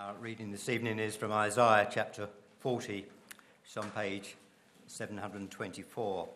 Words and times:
Our 0.00 0.14
reading 0.20 0.52
this 0.52 0.68
evening 0.68 1.00
is 1.00 1.16
from 1.16 1.32
Isaiah 1.32 1.88
chapter 1.90 2.28
40, 2.60 3.04
it's 3.64 3.76
on 3.76 3.90
page 3.90 4.36
724 4.86 6.28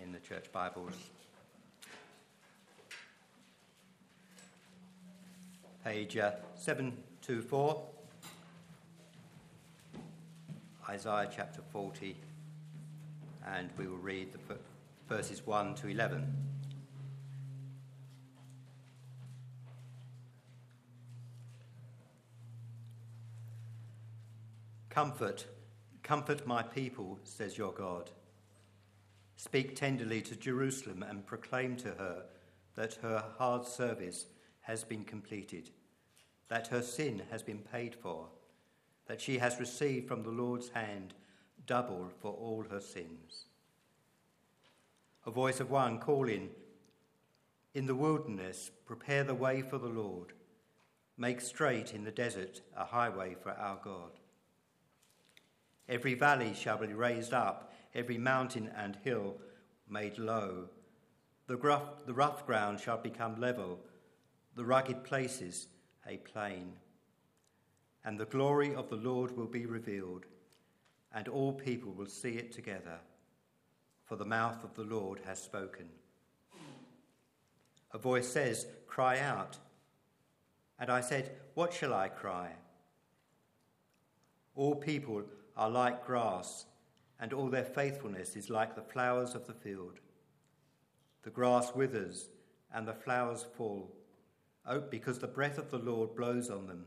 in 0.00 0.12
the 0.12 0.20
Church 0.20 0.52
Bibles. 0.52 0.94
Page 5.84 6.16
uh, 6.16 6.30
724, 6.54 7.82
Isaiah 10.88 11.28
chapter 11.34 11.62
40, 11.72 12.16
and 13.48 13.68
we 13.76 13.88
will 13.88 13.96
read 13.96 14.28
the 14.32 14.54
verses 15.12 15.44
1 15.44 15.74
to 15.74 15.88
11. 15.88 16.57
Comfort, 24.98 25.46
comfort 26.02 26.44
my 26.44 26.60
people, 26.60 27.20
says 27.22 27.56
your 27.56 27.70
God. 27.70 28.10
Speak 29.36 29.76
tenderly 29.76 30.20
to 30.22 30.34
Jerusalem 30.34 31.04
and 31.08 31.24
proclaim 31.24 31.76
to 31.76 31.90
her 31.90 32.24
that 32.74 32.94
her 32.94 33.22
hard 33.38 33.64
service 33.64 34.26
has 34.62 34.82
been 34.82 35.04
completed, 35.04 35.70
that 36.48 36.66
her 36.66 36.82
sin 36.82 37.22
has 37.30 37.44
been 37.44 37.60
paid 37.60 37.94
for, 37.94 38.26
that 39.06 39.20
she 39.20 39.38
has 39.38 39.60
received 39.60 40.08
from 40.08 40.24
the 40.24 40.32
Lord's 40.32 40.70
hand 40.70 41.14
double 41.64 42.10
for 42.20 42.32
all 42.32 42.64
her 42.68 42.80
sins. 42.80 43.44
A 45.26 45.30
voice 45.30 45.60
of 45.60 45.70
one 45.70 46.00
calling, 46.00 46.50
In 47.72 47.86
the 47.86 47.94
wilderness, 47.94 48.72
prepare 48.84 49.22
the 49.22 49.32
way 49.32 49.62
for 49.62 49.78
the 49.78 49.86
Lord, 49.86 50.32
make 51.16 51.40
straight 51.40 51.94
in 51.94 52.02
the 52.02 52.10
desert 52.10 52.62
a 52.76 52.84
highway 52.84 53.36
for 53.40 53.52
our 53.52 53.78
God. 53.80 54.18
Every 55.88 56.14
valley 56.14 56.54
shall 56.54 56.78
be 56.78 56.92
raised 56.92 57.32
up, 57.32 57.72
every 57.94 58.18
mountain 58.18 58.70
and 58.76 58.96
hill 59.04 59.36
made 59.88 60.18
low. 60.18 60.68
The 61.46 61.56
rough, 61.56 62.04
the 62.04 62.12
rough 62.12 62.46
ground 62.46 62.78
shall 62.78 62.98
become 62.98 63.40
level, 63.40 63.78
the 64.54 64.64
rugged 64.64 65.02
places 65.02 65.68
a 66.06 66.18
plain. 66.18 66.74
And 68.04 68.18
the 68.18 68.26
glory 68.26 68.74
of 68.74 68.90
the 68.90 68.96
Lord 68.96 69.36
will 69.36 69.46
be 69.46 69.66
revealed, 69.66 70.26
and 71.14 71.26
all 71.26 71.52
people 71.52 71.92
will 71.92 72.06
see 72.06 72.32
it 72.32 72.52
together, 72.52 72.98
for 74.04 74.16
the 74.16 74.24
mouth 74.24 74.62
of 74.64 74.74
the 74.74 74.84
Lord 74.84 75.20
has 75.26 75.42
spoken. 75.42 75.88
A 77.92 77.98
voice 77.98 78.28
says, 78.28 78.66
Cry 78.86 79.18
out. 79.18 79.56
And 80.78 80.90
I 80.90 81.00
said, 81.00 81.32
What 81.54 81.72
shall 81.72 81.94
I 81.94 82.08
cry? 82.08 82.50
All 84.54 84.74
people 84.74 85.24
are 85.58 85.68
like 85.68 86.06
grass, 86.06 86.66
and 87.20 87.32
all 87.32 87.48
their 87.48 87.64
faithfulness 87.64 88.36
is 88.36 88.48
like 88.48 88.76
the 88.76 88.80
flowers 88.80 89.34
of 89.34 89.46
the 89.46 89.52
field. 89.52 89.98
The 91.24 91.30
grass 91.30 91.74
withers, 91.74 92.28
and 92.72 92.86
the 92.86 92.94
flowers 92.94 93.44
fall, 93.56 93.92
oh, 94.66 94.80
because 94.80 95.18
the 95.18 95.26
breath 95.26 95.58
of 95.58 95.70
the 95.70 95.78
Lord 95.78 96.14
blows 96.14 96.48
on 96.48 96.68
them. 96.68 96.86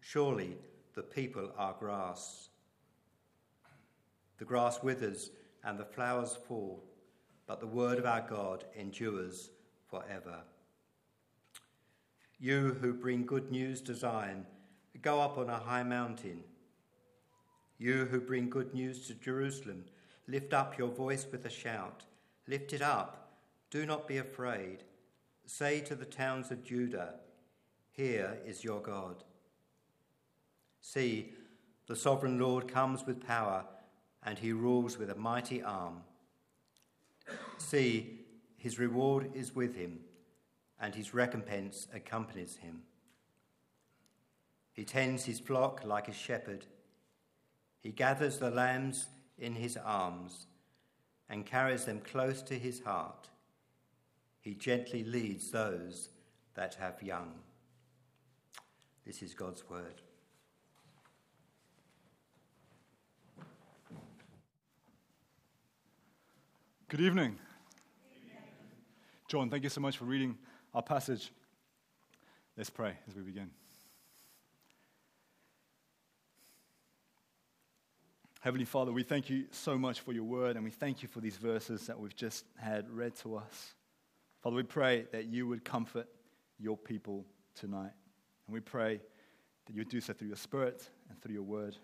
Surely 0.00 0.56
the 0.94 1.02
people 1.02 1.52
are 1.56 1.76
grass. 1.78 2.48
The 4.38 4.44
grass 4.44 4.82
withers, 4.82 5.30
and 5.62 5.78
the 5.78 5.84
flowers 5.84 6.36
fall, 6.48 6.82
but 7.46 7.60
the 7.60 7.66
word 7.68 7.98
of 7.98 8.04
our 8.04 8.26
God 8.28 8.64
endures 8.76 9.50
forever. 9.88 10.40
You 12.40 12.76
who 12.80 12.92
bring 12.92 13.24
good 13.24 13.52
news 13.52 13.80
to 13.82 13.94
Zion, 13.94 14.44
go 15.02 15.20
up 15.20 15.38
on 15.38 15.48
a 15.48 15.58
high 15.58 15.84
mountain 15.84 16.42
you 17.78 18.06
who 18.06 18.20
bring 18.20 18.48
good 18.48 18.72
news 18.72 19.06
to 19.06 19.14
Jerusalem, 19.14 19.84
lift 20.28 20.52
up 20.52 20.78
your 20.78 20.88
voice 20.88 21.26
with 21.30 21.44
a 21.44 21.50
shout. 21.50 22.04
Lift 22.46 22.72
it 22.72 22.82
up. 22.82 23.32
Do 23.70 23.86
not 23.86 24.06
be 24.06 24.18
afraid. 24.18 24.84
Say 25.46 25.80
to 25.80 25.94
the 25.94 26.04
towns 26.04 26.50
of 26.50 26.64
Judah, 26.64 27.14
Here 27.90 28.38
is 28.46 28.64
your 28.64 28.80
God. 28.80 29.24
See, 30.80 31.32
the 31.86 31.96
sovereign 31.96 32.38
Lord 32.38 32.68
comes 32.68 33.04
with 33.06 33.26
power, 33.26 33.64
and 34.24 34.38
he 34.38 34.52
rules 34.52 34.98
with 34.98 35.10
a 35.10 35.14
mighty 35.14 35.62
arm. 35.62 36.02
See, 37.58 38.20
his 38.56 38.78
reward 38.78 39.30
is 39.34 39.54
with 39.54 39.74
him, 39.76 40.00
and 40.80 40.94
his 40.94 41.12
recompense 41.12 41.86
accompanies 41.92 42.56
him. 42.56 42.82
He 44.72 44.84
tends 44.84 45.24
his 45.24 45.40
flock 45.40 45.82
like 45.84 46.08
a 46.08 46.12
shepherd. 46.12 46.66
He 47.84 47.90
gathers 47.90 48.38
the 48.38 48.50
lambs 48.50 49.06
in 49.38 49.54
his 49.54 49.76
arms 49.76 50.46
and 51.28 51.44
carries 51.44 51.84
them 51.84 52.00
close 52.00 52.40
to 52.42 52.58
his 52.58 52.80
heart. 52.80 53.28
He 54.40 54.54
gently 54.54 55.04
leads 55.04 55.50
those 55.50 56.08
that 56.54 56.74
have 56.76 57.02
young. 57.02 57.34
This 59.06 59.22
is 59.22 59.34
God's 59.34 59.68
word. 59.68 60.00
Good 66.88 67.02
evening. 67.02 67.38
John, 69.28 69.50
thank 69.50 69.62
you 69.62 69.70
so 69.70 69.82
much 69.82 69.98
for 69.98 70.06
reading 70.06 70.38
our 70.74 70.82
passage. 70.82 71.32
Let's 72.56 72.70
pray 72.70 72.96
as 73.06 73.14
we 73.14 73.22
begin. 73.22 73.50
Heavenly 78.44 78.66
Father, 78.66 78.92
we 78.92 79.02
thank 79.02 79.30
you 79.30 79.46
so 79.52 79.78
much 79.78 80.00
for 80.00 80.12
your 80.12 80.24
word, 80.24 80.56
and 80.56 80.64
we 80.66 80.70
thank 80.70 81.00
you 81.02 81.08
for 81.08 81.20
these 81.20 81.38
verses 81.38 81.86
that 81.86 81.98
we've 81.98 82.14
just 82.14 82.44
had 82.58 82.90
read 82.90 83.16
to 83.16 83.36
us. 83.36 83.72
Father, 84.42 84.56
we 84.56 84.62
pray 84.62 85.06
that 85.12 85.24
you 85.24 85.46
would 85.46 85.64
comfort 85.64 86.06
your 86.58 86.76
people 86.76 87.24
tonight. 87.54 87.92
And 88.46 88.52
we 88.52 88.60
pray 88.60 89.00
that 89.64 89.72
you 89.72 89.80
would 89.80 89.88
do 89.88 89.98
so 89.98 90.12
through 90.12 90.28
your 90.28 90.36
Spirit 90.36 90.86
and 91.08 91.18
through 91.22 91.32
your 91.32 91.42
word. 91.42 91.74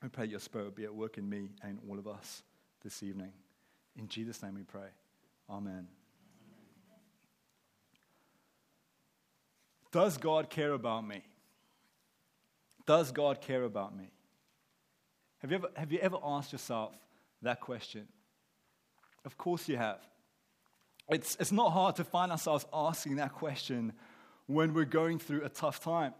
We 0.00 0.10
pray 0.10 0.26
that 0.26 0.30
your 0.30 0.38
Spirit 0.38 0.66
would 0.66 0.76
be 0.76 0.84
at 0.84 0.94
work 0.94 1.18
in 1.18 1.28
me 1.28 1.50
and 1.60 1.80
all 1.90 1.98
of 1.98 2.06
us 2.06 2.44
this 2.84 3.02
evening. 3.02 3.32
In 3.98 4.06
Jesus' 4.06 4.44
name 4.44 4.54
we 4.54 4.62
pray. 4.62 4.90
Amen. 5.50 5.88
Does 9.90 10.18
God 10.18 10.50
care 10.50 10.74
about 10.74 11.04
me? 11.04 11.24
Does 12.86 13.10
God 13.10 13.40
care 13.40 13.64
about 13.64 13.96
me? 13.96 14.13
Have 15.44 15.50
you, 15.50 15.58
ever, 15.58 15.68
have 15.76 15.92
you 15.92 15.98
ever 15.98 16.16
asked 16.24 16.52
yourself 16.52 16.94
that 17.42 17.60
question? 17.60 18.08
Of 19.26 19.36
course 19.36 19.68
you 19.68 19.76
have. 19.76 20.00
It's, 21.10 21.36
it's 21.38 21.52
not 21.52 21.72
hard 21.72 21.96
to 21.96 22.04
find 22.04 22.32
ourselves 22.32 22.64
asking 22.72 23.16
that 23.16 23.34
question 23.34 23.92
when 24.46 24.72
we're 24.72 24.86
going 24.86 25.18
through 25.18 25.44
a 25.44 25.50
tough 25.50 25.84
time. 25.84 26.14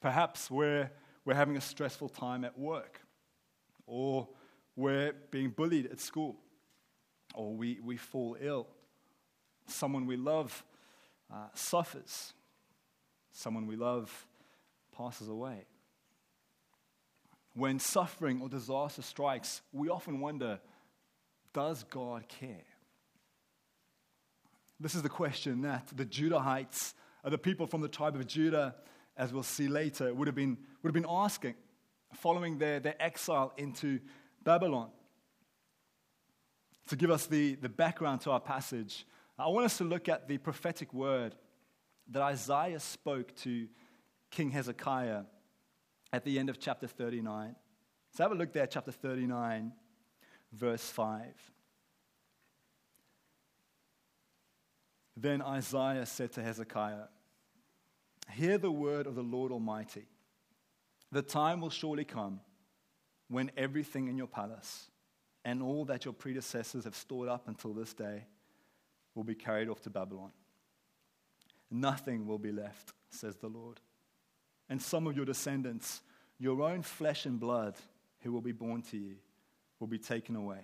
Perhaps 0.00 0.50
we're, 0.50 0.90
we're 1.24 1.36
having 1.36 1.56
a 1.56 1.60
stressful 1.60 2.08
time 2.08 2.44
at 2.44 2.58
work, 2.58 3.00
or 3.86 4.26
we're 4.74 5.12
being 5.30 5.50
bullied 5.50 5.86
at 5.86 6.00
school, 6.00 6.36
or 7.36 7.54
we, 7.54 7.78
we 7.84 7.96
fall 7.96 8.36
ill. 8.40 8.66
Someone 9.68 10.06
we 10.06 10.16
love 10.16 10.64
uh, 11.32 11.46
suffers, 11.54 12.32
someone 13.30 13.68
we 13.68 13.76
love 13.76 14.26
passes 14.90 15.28
away. 15.28 15.66
When 17.54 17.78
suffering 17.78 18.40
or 18.40 18.48
disaster 18.48 19.02
strikes, 19.02 19.62
we 19.72 19.88
often 19.88 20.20
wonder 20.20 20.60
does 21.52 21.82
God 21.84 22.28
care? 22.28 22.64
This 24.78 24.94
is 24.94 25.02
the 25.02 25.08
question 25.08 25.62
that 25.62 25.88
the 25.94 26.06
Judahites, 26.06 26.94
the 27.24 27.36
people 27.36 27.66
from 27.66 27.80
the 27.80 27.88
tribe 27.88 28.14
of 28.14 28.26
Judah, 28.26 28.76
as 29.16 29.32
we'll 29.32 29.42
see 29.42 29.68
later, 29.68 30.14
would 30.14 30.28
have 30.28 30.34
been, 30.34 30.56
would 30.82 30.88
have 30.88 30.94
been 30.94 31.10
asking 31.10 31.54
following 32.14 32.58
their, 32.58 32.80
their 32.80 33.00
exile 33.00 33.52
into 33.56 34.00
Babylon. 34.42 34.90
To 36.88 36.96
give 36.96 37.10
us 37.10 37.26
the, 37.26 37.56
the 37.56 37.68
background 37.68 38.22
to 38.22 38.30
our 38.30 38.40
passage, 38.40 39.06
I 39.38 39.48
want 39.48 39.66
us 39.66 39.78
to 39.78 39.84
look 39.84 40.08
at 40.08 40.28
the 40.28 40.38
prophetic 40.38 40.92
word 40.92 41.34
that 42.10 42.22
Isaiah 42.22 42.80
spoke 42.80 43.34
to 43.36 43.68
King 44.30 44.50
Hezekiah 44.50 45.22
at 46.12 46.24
the 46.24 46.38
end 46.38 46.48
of 46.48 46.58
chapter 46.58 46.86
39. 46.86 47.54
So 48.12 48.24
have 48.24 48.32
a 48.32 48.34
look 48.34 48.52
there, 48.52 48.66
chapter 48.66 48.92
39, 48.92 49.72
verse 50.52 50.88
5. 50.90 51.24
Then 55.16 55.42
Isaiah 55.42 56.06
said 56.06 56.32
to 56.32 56.42
Hezekiah, 56.42 57.08
Hear 58.32 58.58
the 58.58 58.70
word 58.70 59.06
of 59.06 59.14
the 59.14 59.22
Lord 59.22 59.52
Almighty. 59.52 60.06
The 61.12 61.22
time 61.22 61.60
will 61.60 61.70
surely 61.70 62.04
come 62.04 62.40
when 63.28 63.50
everything 63.56 64.08
in 64.08 64.16
your 64.16 64.28
palace 64.28 64.88
and 65.44 65.62
all 65.62 65.84
that 65.86 66.04
your 66.04 66.14
predecessors 66.14 66.84
have 66.84 66.94
stored 66.94 67.28
up 67.28 67.48
until 67.48 67.72
this 67.72 67.92
day 67.92 68.24
will 69.14 69.24
be 69.24 69.34
carried 69.34 69.68
off 69.68 69.80
to 69.82 69.90
Babylon. 69.90 70.30
Nothing 71.70 72.26
will 72.26 72.38
be 72.38 72.52
left, 72.52 72.92
says 73.10 73.36
the 73.36 73.48
Lord 73.48 73.80
and 74.70 74.80
some 74.80 75.06
of 75.08 75.16
your 75.16 75.26
descendants, 75.26 76.00
your 76.38 76.62
own 76.62 76.80
flesh 76.80 77.26
and 77.26 77.38
blood, 77.38 77.74
who 78.20 78.32
will 78.32 78.40
be 78.40 78.52
born 78.52 78.80
to 78.82 78.96
you, 78.96 79.16
will 79.80 79.88
be 79.88 79.98
taken 79.98 80.36
away, 80.36 80.60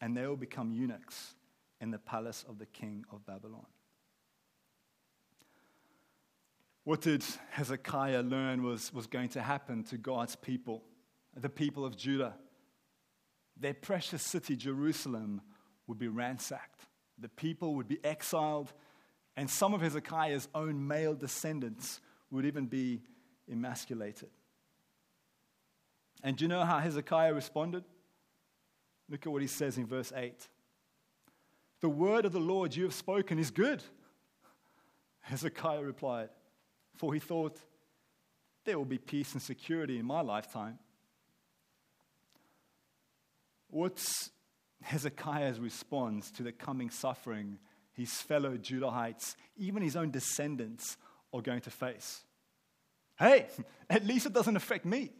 and 0.00 0.16
they 0.16 0.26
will 0.26 0.36
become 0.36 0.72
eunuchs 0.72 1.34
in 1.80 1.90
the 1.90 1.98
palace 1.98 2.44
of 2.48 2.58
the 2.58 2.66
king 2.66 3.04
of 3.12 3.24
Babylon. 3.26 3.66
What 6.84 7.02
did 7.02 7.24
Hezekiah 7.50 8.22
learn 8.22 8.62
was, 8.62 8.92
was 8.92 9.06
going 9.06 9.30
to 9.30 9.42
happen 9.42 9.84
to 9.84 9.96
God's 9.96 10.36
people, 10.36 10.82
the 11.36 11.48
people 11.48 11.84
of 11.84 11.96
Judah? 11.96 12.34
Their 13.58 13.74
precious 13.74 14.22
city, 14.22 14.56
Jerusalem, 14.56 15.40
would 15.86 15.98
be 15.98 16.08
ransacked. 16.08 16.80
The 17.18 17.28
people 17.28 17.74
would 17.76 17.88
be 17.88 18.04
exiled, 18.04 18.72
and 19.36 19.48
some 19.48 19.74
of 19.74 19.80
Hezekiah's 19.80 20.48
own 20.54 20.86
male 20.86 21.14
descendants 21.14 22.00
would 22.34 22.44
even 22.44 22.66
be 22.66 23.00
emasculated. 23.50 24.28
And 26.22 26.36
do 26.36 26.44
you 26.44 26.48
know 26.48 26.64
how 26.64 26.78
Hezekiah 26.78 27.34
responded? 27.34 27.84
Look 29.08 29.26
at 29.26 29.32
what 29.32 29.42
he 29.42 29.48
says 29.48 29.76
in 29.76 29.86
verse 29.86 30.12
8. 30.14 30.48
The 31.80 31.88
word 31.88 32.24
of 32.24 32.32
the 32.32 32.40
Lord 32.40 32.74
you 32.74 32.84
have 32.84 32.94
spoken 32.94 33.38
is 33.38 33.50
good. 33.50 33.82
Hezekiah 35.20 35.82
replied, 35.82 36.30
for 36.94 37.12
he 37.12 37.20
thought, 37.20 37.58
there 38.64 38.78
will 38.78 38.84
be 38.84 38.98
peace 38.98 39.32
and 39.34 39.42
security 39.42 39.98
in 39.98 40.06
my 40.06 40.20
lifetime. 40.20 40.78
What's 43.68 44.30
Hezekiah's 44.82 45.60
response 45.60 46.30
to 46.32 46.42
the 46.42 46.52
coming 46.52 46.90
suffering 46.90 47.58
his 47.92 48.12
fellow 48.12 48.56
Judahites, 48.56 49.34
even 49.56 49.82
his 49.82 49.96
own 49.96 50.10
descendants, 50.10 50.96
are 51.38 51.42
going 51.42 51.60
to 51.62 51.70
face? 51.70 52.22
Hey, 53.18 53.48
at 53.90 54.06
least 54.06 54.26
it 54.26 54.32
doesn't 54.32 54.56
affect 54.56 54.84
me. 54.84 55.10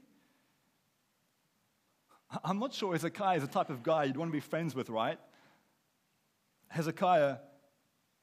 I'm 2.42 2.58
not 2.58 2.72
sure 2.72 2.92
Hezekiah 2.92 3.36
is 3.36 3.42
the 3.42 3.48
type 3.48 3.70
of 3.70 3.82
guy 3.82 4.04
you'd 4.04 4.16
want 4.16 4.30
to 4.30 4.32
be 4.32 4.40
friends 4.40 4.74
with, 4.74 4.88
right? 4.88 5.18
Hezekiah, 6.68 7.36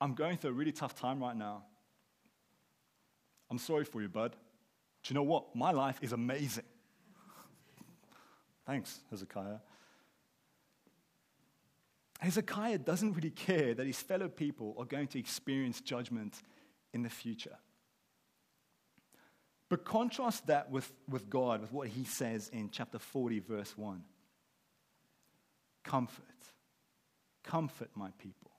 I'm 0.01 0.15
going 0.15 0.38
through 0.38 0.49
a 0.49 0.53
really 0.53 0.71
tough 0.71 0.95
time 0.95 1.21
right 1.21 1.35
now. 1.35 1.63
I'm 3.49 3.57
sorry 3.57 3.85
for 3.85 4.01
you, 4.01 4.09
bud. 4.09 4.35
Do 5.03 5.13
you 5.13 5.15
know 5.15 5.23
what? 5.23 5.55
My 5.55 5.71
life 5.71 5.99
is 6.01 6.11
amazing. 6.11 6.63
Thanks, 8.65 8.99
Hezekiah. 9.09 9.59
Hezekiah 12.19 12.77
doesn't 12.79 13.13
really 13.13 13.31
care 13.31 13.73
that 13.73 13.88
his 13.88 13.99
fellow 14.01 14.27
people 14.27 14.75
are 14.77 14.85
going 14.85 15.07
to 15.07 15.19
experience 15.19 15.81
judgment 15.81 16.41
in 16.93 17.01
the 17.01 17.09
future. 17.09 17.57
But 19.71 19.85
contrast 19.85 20.47
that 20.47 20.69
with, 20.69 20.91
with 21.07 21.29
God, 21.29 21.62
with 21.62 21.71
what 21.71 21.88
he 21.88 22.03
says 22.03 22.50
in 22.50 22.71
chapter 22.71 23.00
40, 23.00 23.39
verse 23.39 23.77
1. 23.77 24.03
Comfort, 25.85 26.25
comfort 27.41 27.89
my 27.95 28.09
people, 28.19 28.51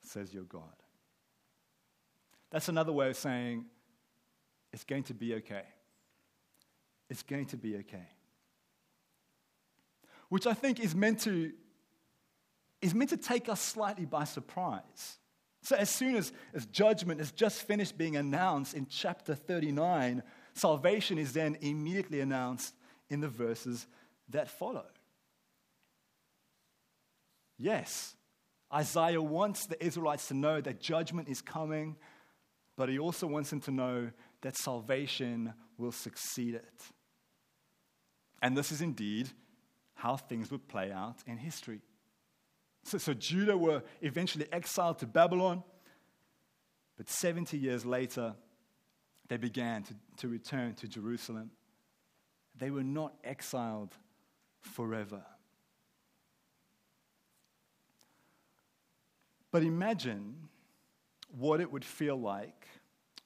says 0.00 0.34
your 0.34 0.42
God. 0.42 0.74
That's 2.50 2.68
another 2.68 2.90
way 2.90 3.10
of 3.10 3.16
saying 3.16 3.66
it's 4.72 4.82
going 4.82 5.04
to 5.04 5.14
be 5.14 5.36
okay. 5.36 5.66
It's 7.08 7.22
going 7.22 7.46
to 7.46 7.56
be 7.56 7.76
okay. 7.76 8.08
Which 10.30 10.48
I 10.48 10.52
think 10.54 10.80
is 10.80 10.96
meant 10.96 11.20
to, 11.20 11.52
is 12.80 12.92
meant 12.92 13.10
to 13.10 13.16
take 13.16 13.48
us 13.48 13.60
slightly 13.60 14.06
by 14.06 14.24
surprise. 14.24 15.18
So, 15.62 15.76
as 15.76 15.90
soon 15.90 16.16
as, 16.16 16.32
as 16.54 16.66
judgment 16.66 17.20
has 17.20 17.30
just 17.30 17.62
finished 17.62 17.96
being 17.96 18.16
announced 18.16 18.74
in 18.74 18.86
chapter 18.86 19.34
39, 19.34 20.22
salvation 20.54 21.18
is 21.18 21.32
then 21.32 21.56
immediately 21.60 22.20
announced 22.20 22.74
in 23.08 23.20
the 23.20 23.28
verses 23.28 23.86
that 24.30 24.48
follow. 24.48 24.86
Yes, 27.58 28.16
Isaiah 28.74 29.22
wants 29.22 29.66
the 29.66 29.82
Israelites 29.84 30.28
to 30.28 30.34
know 30.34 30.60
that 30.60 30.80
judgment 30.80 31.28
is 31.28 31.40
coming, 31.40 31.96
but 32.76 32.88
he 32.88 32.98
also 32.98 33.28
wants 33.28 33.50
them 33.50 33.60
to 33.60 33.70
know 33.70 34.10
that 34.40 34.56
salvation 34.56 35.54
will 35.78 35.92
succeed 35.92 36.56
it. 36.56 36.82
And 38.40 38.56
this 38.56 38.72
is 38.72 38.80
indeed 38.80 39.28
how 39.94 40.16
things 40.16 40.50
would 40.50 40.66
play 40.66 40.90
out 40.90 41.18
in 41.24 41.36
history. 41.36 41.82
So, 42.84 42.98
so, 42.98 43.14
Judah 43.14 43.56
were 43.56 43.82
eventually 44.00 44.46
exiled 44.52 44.98
to 44.98 45.06
Babylon, 45.06 45.62
but 46.96 47.08
70 47.08 47.56
years 47.56 47.86
later, 47.86 48.34
they 49.28 49.36
began 49.36 49.84
to, 49.84 49.94
to 50.18 50.28
return 50.28 50.74
to 50.74 50.88
Jerusalem. 50.88 51.50
They 52.58 52.70
were 52.70 52.82
not 52.82 53.14
exiled 53.24 53.94
forever. 54.60 55.22
But 59.50 59.62
imagine 59.62 60.48
what 61.38 61.60
it 61.60 61.70
would 61.70 61.84
feel 61.84 62.16
like 62.16 62.66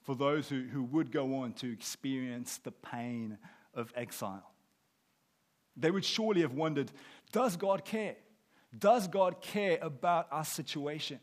for 0.03 0.15
those 0.15 0.47
who, 0.47 0.63
who 0.63 0.83
would 0.83 1.11
go 1.11 1.35
on 1.35 1.53
to 1.53 1.71
experience 1.71 2.57
the 2.59 2.71
pain 2.71 3.37
of 3.73 3.91
exile. 3.95 4.51
They 5.75 5.91
would 5.91 6.05
surely 6.05 6.41
have 6.41 6.53
wondered 6.53 6.91
Does 7.31 7.57
God 7.57 7.85
care? 7.85 8.15
Does 8.77 9.07
God 9.07 9.41
care 9.41 9.79
about 9.81 10.27
our 10.31 10.45
situation? 10.45 11.19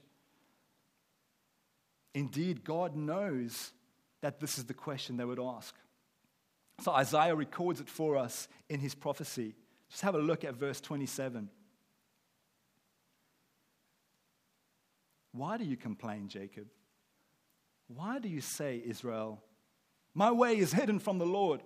Indeed, 2.15 2.65
God 2.65 2.97
knows 2.97 3.73
that 4.23 4.41
this 4.41 4.59
is 4.59 4.65
the 4.65 4.75
question 4.75 5.17
they 5.17 5.25
would 5.25 5.41
ask. 5.41 5.75
So 6.81 6.93
Isaiah 6.93 7.35
records 7.35 7.81
it 7.81 7.89
for 7.89 8.17
us 8.17 8.49
in 8.69 8.81
his 8.81 8.95
prophecy. 8.95 9.55
Just 9.91 10.03
have 10.03 10.15
a 10.15 10.19
look 10.19 10.45
at 10.45 10.55
verse 10.55 10.81
27. 10.81 11.51
Why 15.33 15.57
do 15.57 15.65
you 15.65 15.77
complain, 15.77 16.29
Jacob? 16.29 16.67
Why 17.89 18.19
do 18.19 18.29
you 18.29 18.41
say, 18.41 18.83
Israel, 18.85 19.43
my 20.15 20.31
way 20.31 20.57
is 20.57 20.73
hidden 20.73 20.99
from 20.99 21.19
the 21.19 21.27
Lord? 21.27 21.63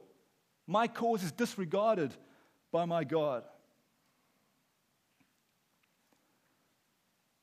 My 0.66 0.88
cause 0.88 1.22
is 1.22 1.32
disregarded 1.32 2.14
by 2.72 2.84
my 2.86 3.04
God. 3.04 3.44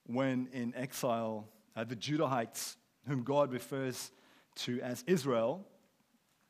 When 0.05 0.47
in 0.53 0.73
exile, 0.75 1.47
uh, 1.75 1.83
the 1.83 1.95
Judahites, 1.95 2.75
whom 3.07 3.23
God 3.23 3.51
refers 3.51 4.11
to 4.55 4.79
as 4.81 5.03
Israel, 5.07 5.65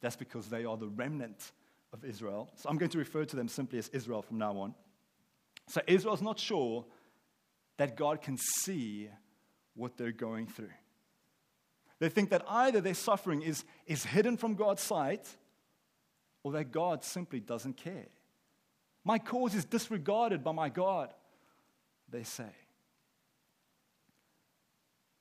that's 0.01 0.15
because 0.15 0.47
they 0.47 0.65
are 0.65 0.77
the 0.77 0.87
remnant 0.87 1.51
of 1.93 2.03
Israel. 2.05 2.49
So 2.55 2.69
I'm 2.69 2.77
going 2.77 2.91
to 2.91 2.97
refer 2.97 3.25
to 3.25 3.35
them 3.35 3.47
simply 3.47 3.79
as 3.79 3.87
Israel 3.89 4.21
from 4.21 4.37
now 4.37 4.57
on. 4.57 4.75
So 5.67 5.81
Israel's 5.87 6.21
not 6.21 6.39
sure 6.39 6.85
that 7.77 7.95
God 7.95 8.21
can 8.21 8.37
see 8.37 9.09
what 9.75 9.97
they're 9.97 10.11
going 10.11 10.47
through. 10.47 10.69
They 11.99 12.09
think 12.09 12.29
that 12.29 12.43
either 12.47 12.81
their 12.81 12.93
suffering 12.93 13.41
is, 13.41 13.63
is 13.87 14.03
hidden 14.03 14.37
from 14.37 14.55
God's 14.55 14.81
sight 14.81 15.27
or 16.43 16.51
that 16.53 16.71
God 16.71 17.03
simply 17.03 17.39
doesn't 17.39 17.77
care. 17.77 18.07
My 19.03 19.17
cause 19.17 19.55
is 19.55 19.65
disregarded 19.65 20.43
by 20.43 20.51
my 20.51 20.69
God, 20.69 21.13
they 22.09 22.23
say. 22.23 22.51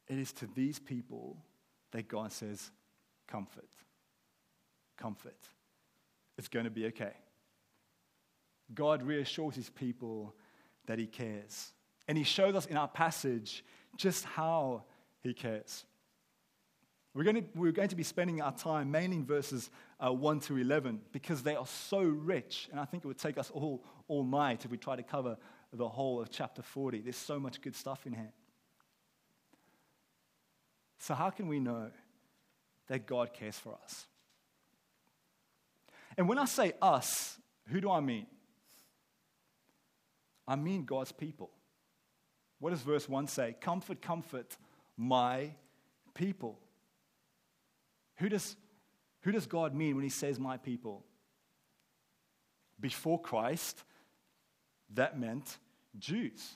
It 0.08 0.18
is 0.18 0.32
to 0.34 0.46
these 0.46 0.78
people 0.78 1.36
that 1.92 2.08
God 2.08 2.32
says, 2.32 2.70
Comfort, 3.26 3.68
comfort. 4.98 5.38
It's 6.36 6.48
going 6.48 6.64
to 6.64 6.70
be 6.70 6.86
okay. 6.86 7.12
God 8.74 9.02
reassures 9.02 9.54
his 9.54 9.70
people 9.70 10.34
that 10.86 10.98
he 10.98 11.06
cares. 11.06 11.72
And 12.06 12.18
he 12.18 12.24
shows 12.24 12.54
us 12.54 12.66
in 12.66 12.76
our 12.76 12.88
passage 12.88 13.64
just 13.96 14.24
how 14.24 14.84
he 15.22 15.32
cares. 15.32 15.84
We're 17.14 17.24
going, 17.24 17.36
to, 17.36 17.44
we're 17.54 17.72
going 17.72 17.88
to 17.88 17.96
be 17.96 18.02
spending 18.02 18.42
our 18.42 18.52
time 18.52 18.90
mainly 18.90 19.18
in 19.18 19.24
verses 19.24 19.70
uh, 20.04 20.12
1 20.12 20.40
to 20.40 20.56
11 20.58 21.00
because 21.12 21.42
they 21.42 21.54
are 21.54 21.66
so 21.66 22.02
rich. 22.02 22.68
And 22.72 22.80
I 22.80 22.84
think 22.84 23.04
it 23.04 23.06
would 23.06 23.18
take 23.18 23.38
us 23.38 23.50
all, 23.50 23.84
all 24.08 24.24
night 24.24 24.64
if 24.64 24.70
we 24.70 24.76
try 24.76 24.96
to 24.96 25.02
cover 25.02 25.36
the 25.72 25.88
whole 25.88 26.20
of 26.20 26.30
chapter 26.30 26.60
40. 26.60 27.00
There's 27.00 27.16
so 27.16 27.38
much 27.38 27.60
good 27.60 27.76
stuff 27.76 28.04
in 28.06 28.14
here. 28.14 28.32
So, 31.04 31.12
how 31.12 31.28
can 31.28 31.48
we 31.48 31.60
know 31.60 31.90
that 32.88 33.04
God 33.04 33.34
cares 33.34 33.58
for 33.58 33.76
us? 33.84 34.06
And 36.16 36.26
when 36.26 36.38
I 36.38 36.46
say 36.46 36.72
us, 36.80 37.38
who 37.68 37.82
do 37.82 37.90
I 37.90 38.00
mean? 38.00 38.24
I 40.48 40.56
mean 40.56 40.86
God's 40.86 41.12
people. 41.12 41.50
What 42.58 42.70
does 42.70 42.80
verse 42.80 43.06
1 43.06 43.26
say? 43.26 43.54
Comfort, 43.60 44.00
comfort 44.00 44.56
my 44.96 45.50
people. 46.14 46.58
Who 48.16 48.30
does, 48.30 48.56
who 49.24 49.32
does 49.32 49.44
God 49.44 49.74
mean 49.74 49.96
when 49.96 50.04
he 50.04 50.10
says 50.10 50.40
my 50.40 50.56
people? 50.56 51.04
Before 52.80 53.20
Christ, 53.20 53.84
that 54.94 55.20
meant 55.20 55.58
Jews. 55.98 56.54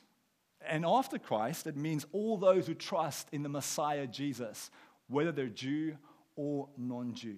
And 0.67 0.85
after 0.85 1.19
Christ, 1.19 1.67
it 1.67 1.77
means 1.77 2.07
all 2.12 2.37
those 2.37 2.67
who 2.67 2.75
trust 2.75 3.29
in 3.33 3.43
the 3.43 3.49
Messiah 3.49 4.07
Jesus, 4.07 4.71
whether 5.09 5.33
they're 5.33 5.47
Jew 5.47 5.97
or 6.37 6.69
non 6.77 7.15
Jew. 7.15 7.37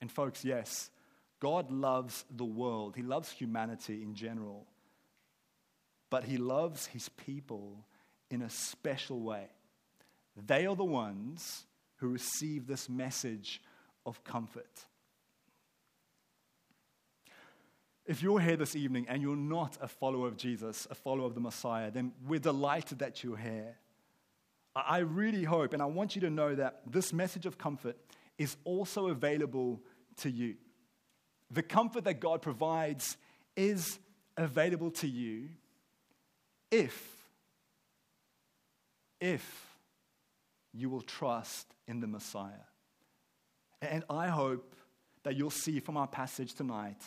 And, 0.00 0.10
folks, 0.10 0.44
yes, 0.44 0.90
God 1.40 1.70
loves 1.70 2.24
the 2.30 2.44
world, 2.44 2.96
He 2.96 3.02
loves 3.02 3.30
humanity 3.30 4.02
in 4.02 4.14
general, 4.14 4.66
but 6.10 6.24
He 6.24 6.36
loves 6.36 6.86
His 6.86 7.08
people 7.08 7.84
in 8.30 8.42
a 8.42 8.50
special 8.50 9.20
way. 9.20 9.46
They 10.46 10.66
are 10.66 10.76
the 10.76 10.84
ones 10.84 11.64
who 11.96 12.08
receive 12.08 12.66
this 12.66 12.88
message 12.88 13.62
of 14.04 14.24
comfort. 14.24 14.86
If 18.06 18.22
you're 18.22 18.40
here 18.40 18.56
this 18.56 18.76
evening 18.76 19.06
and 19.08 19.22
you're 19.22 19.36
not 19.36 19.78
a 19.80 19.88
follower 19.88 20.28
of 20.28 20.36
Jesus, 20.36 20.86
a 20.90 20.94
follower 20.94 21.26
of 21.26 21.34
the 21.34 21.40
Messiah, 21.40 21.90
then 21.90 22.12
we're 22.26 22.38
delighted 22.38 22.98
that 22.98 23.24
you're 23.24 23.36
here. 23.36 23.76
I 24.76 24.98
really 24.98 25.44
hope, 25.44 25.72
and 25.72 25.80
I 25.80 25.86
want 25.86 26.14
you 26.14 26.20
to 26.22 26.30
know 26.30 26.54
that 26.54 26.82
this 26.86 27.12
message 27.12 27.46
of 27.46 27.56
comfort 27.56 27.96
is 28.36 28.56
also 28.64 29.08
available 29.08 29.80
to 30.18 30.30
you. 30.30 30.56
The 31.50 31.62
comfort 31.62 32.04
that 32.04 32.20
God 32.20 32.42
provides 32.42 33.16
is 33.56 33.98
available 34.36 34.90
to 34.90 35.06
you 35.06 35.48
if, 36.70 37.08
if 39.20 39.66
you 40.72 40.90
will 40.90 41.02
trust 41.02 41.72
in 41.86 42.00
the 42.00 42.08
Messiah. 42.08 42.50
And 43.80 44.02
I 44.10 44.26
hope 44.26 44.74
that 45.22 45.36
you'll 45.36 45.50
see 45.50 45.78
from 45.78 45.96
our 45.96 46.08
passage 46.08 46.54
tonight 46.54 47.00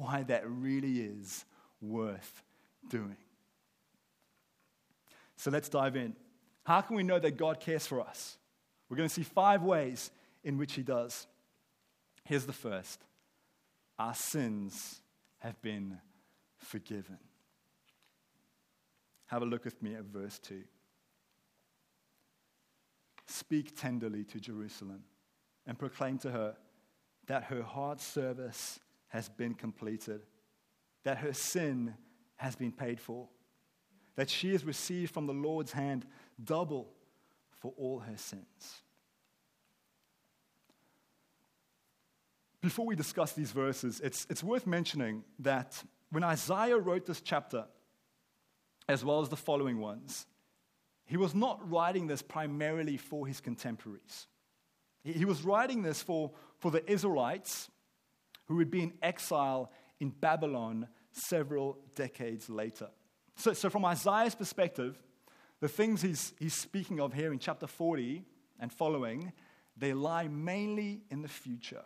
why 0.00 0.22
that 0.24 0.48
really 0.48 1.00
is 1.00 1.44
worth 1.80 2.42
doing. 2.88 3.16
So 5.36 5.50
let's 5.50 5.68
dive 5.68 5.96
in. 5.96 6.16
How 6.64 6.80
can 6.80 6.96
we 6.96 7.02
know 7.02 7.18
that 7.18 7.36
God 7.36 7.60
cares 7.60 7.86
for 7.86 8.00
us? 8.00 8.36
We're 8.88 8.96
going 8.96 9.08
to 9.08 9.14
see 9.14 9.22
five 9.22 9.62
ways 9.62 10.10
in 10.42 10.56
which 10.56 10.72
He 10.74 10.82
does. 10.82 11.26
Here's 12.24 12.46
the 12.46 12.52
first 12.52 13.00
our 13.98 14.14
sins 14.14 15.02
have 15.38 15.60
been 15.62 15.98
forgiven. 16.58 17.18
Have 19.26 19.42
a 19.42 19.46
look 19.46 19.64
with 19.64 19.80
me 19.82 19.94
at 19.94 20.04
verse 20.04 20.38
2. 20.40 20.62
Speak 23.26 23.78
tenderly 23.78 24.24
to 24.24 24.40
Jerusalem 24.40 25.04
and 25.66 25.78
proclaim 25.78 26.18
to 26.18 26.30
her 26.30 26.56
that 27.26 27.44
her 27.44 27.62
hard 27.62 28.00
service 28.00 28.80
has 29.10 29.28
been 29.28 29.54
completed, 29.54 30.22
that 31.04 31.18
her 31.18 31.32
sin 31.32 31.94
has 32.36 32.56
been 32.56 32.72
paid 32.72 32.98
for, 32.98 33.28
that 34.16 34.30
she 34.30 34.52
has 34.52 34.64
received 34.64 35.12
from 35.12 35.26
the 35.26 35.32
Lord's 35.32 35.72
hand 35.72 36.06
double 36.42 36.88
for 37.50 37.72
all 37.76 38.00
her 38.00 38.16
sins. 38.16 38.82
Before 42.60 42.86
we 42.86 42.94
discuss 42.94 43.32
these 43.32 43.52
verses, 43.52 44.00
it's, 44.00 44.26
it's 44.28 44.44
worth 44.44 44.66
mentioning 44.66 45.24
that 45.38 45.82
when 46.10 46.24
Isaiah 46.24 46.78
wrote 46.78 47.06
this 47.06 47.20
chapter, 47.20 47.66
as 48.88 49.04
well 49.04 49.20
as 49.20 49.28
the 49.28 49.36
following 49.36 49.78
ones, 49.78 50.26
he 51.04 51.16
was 51.16 51.34
not 51.34 51.68
writing 51.70 52.06
this 52.06 52.22
primarily 52.22 52.96
for 52.96 53.26
his 53.26 53.40
contemporaries. 53.40 54.26
He 55.02 55.24
was 55.24 55.42
writing 55.42 55.82
this 55.82 56.02
for, 56.02 56.32
for 56.58 56.70
the 56.70 56.88
Israelites 56.90 57.70
who 58.50 58.56
would 58.56 58.70
be 58.70 58.82
in 58.82 58.92
exile 59.00 59.70
in 60.00 60.10
Babylon 60.10 60.88
several 61.12 61.78
decades 61.94 62.50
later. 62.50 62.88
So, 63.36 63.52
so 63.52 63.70
from 63.70 63.84
Isaiah's 63.84 64.34
perspective, 64.34 64.98
the 65.60 65.68
things 65.68 66.02
he's, 66.02 66.34
he's 66.36 66.52
speaking 66.52 66.98
of 66.98 67.12
here 67.12 67.32
in 67.32 67.38
chapter 67.38 67.68
40 67.68 68.24
and 68.58 68.72
following, 68.72 69.32
they 69.76 69.94
lie 69.94 70.26
mainly 70.26 71.02
in 71.12 71.22
the 71.22 71.28
future. 71.28 71.84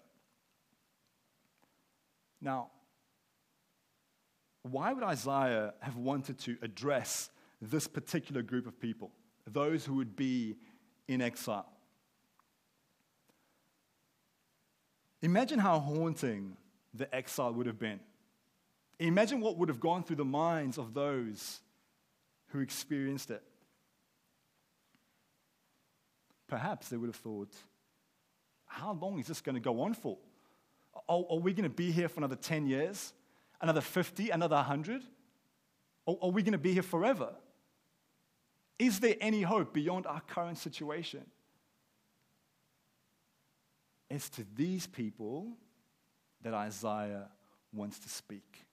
Now, 2.40 2.71
why 4.62 4.94
would 4.94 5.04
Isaiah 5.04 5.75
have 5.80 5.97
wanted 5.97 6.38
to 6.40 6.56
address 6.62 7.28
this 7.61 7.87
particular 7.87 8.40
group 8.40 8.66
of 8.66 8.80
people, 8.80 9.11
those 9.47 9.85
who 9.85 9.97
would 9.97 10.16
be 10.16 10.56
in 11.09 11.21
exile? 11.21 11.73
Imagine 15.24 15.58
how 15.58 15.80
haunting 15.80 16.54
the 16.92 17.12
exile 17.14 17.50
would 17.54 17.64
have 17.64 17.78
been. 17.78 17.98
Imagine 18.98 19.40
what 19.40 19.56
would 19.56 19.70
have 19.70 19.80
gone 19.80 20.04
through 20.04 20.16
the 20.16 20.24
minds 20.24 20.76
of 20.76 20.92
those 20.92 21.60
who 22.48 22.60
experienced 22.60 23.30
it. 23.30 23.42
Perhaps 26.46 26.90
they 26.90 26.98
would 26.98 27.06
have 27.06 27.16
thought, 27.16 27.48
how 28.66 28.92
long 29.00 29.18
is 29.18 29.26
this 29.26 29.40
going 29.40 29.54
to 29.54 29.62
go 29.62 29.80
on 29.80 29.94
for? 29.94 30.18
Are, 31.08 31.24
are 31.30 31.38
we 31.38 31.54
going 31.54 31.62
to 31.62 31.74
be 31.74 31.90
here 31.90 32.10
for 32.10 32.20
another 32.20 32.36
10 32.36 32.66
years? 32.66 33.14
Another 33.62 33.80
50? 33.80 34.28
Another 34.28 34.56
100? 34.56 35.04
Or 36.04 36.18
are 36.20 36.30
we 36.30 36.42
going 36.42 36.52
to 36.52 36.58
be 36.58 36.74
here 36.74 36.82
forever? 36.82 37.30
Is 38.78 39.00
there 39.00 39.16
any 39.22 39.40
hope 39.40 39.72
beyond 39.72 40.06
our 40.06 40.20
current 40.20 40.58
situation? 40.58 41.24
It's 44.11 44.28
to 44.30 44.46
these 44.54 44.87
people 44.87 45.56
that 46.42 46.54
Isaiah 46.54 47.28
wants 47.73 47.99
to 48.00 48.08
speak. 48.08 48.66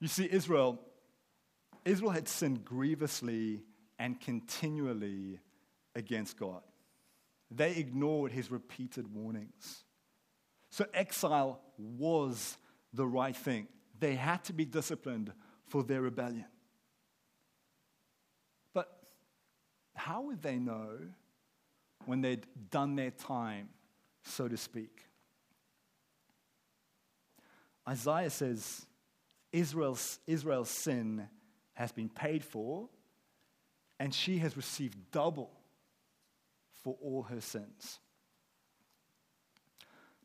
You 0.00 0.08
see, 0.08 0.28
Israel, 0.30 0.80
Israel 1.84 2.10
had 2.10 2.28
sinned 2.28 2.64
grievously 2.64 3.62
and 3.98 4.20
continually 4.20 5.40
against 5.94 6.38
God. 6.38 6.62
They 7.50 7.76
ignored 7.76 8.32
his 8.32 8.50
repeated 8.50 9.14
warnings. 9.14 9.84
So 10.70 10.86
exile 10.92 11.60
was 11.78 12.58
the 12.92 13.06
right 13.06 13.36
thing. 13.36 13.68
They 13.98 14.14
had 14.14 14.42
to 14.44 14.52
be 14.52 14.64
disciplined 14.64 15.32
for 15.68 15.82
their 15.82 16.02
rebellion. 16.02 16.46
But 18.72 18.88
how 19.94 20.22
would 20.22 20.42
they 20.42 20.56
know 20.56 20.98
when 22.06 22.20
they'd 22.20 22.46
done 22.70 22.96
their 22.96 23.10
time, 23.10 23.68
so 24.22 24.48
to 24.48 24.56
speak? 24.56 25.04
Isaiah 27.88 28.30
says 28.30 28.86
Israel's, 29.52 30.18
Israel's 30.26 30.70
sin 30.70 31.28
has 31.74 31.92
been 31.92 32.08
paid 32.08 32.44
for, 32.44 32.88
and 33.98 34.12
she 34.12 34.38
has 34.38 34.56
received 34.56 34.96
double 35.10 35.50
for 36.82 36.96
all 37.02 37.22
her 37.22 37.40
sins. 37.40 37.98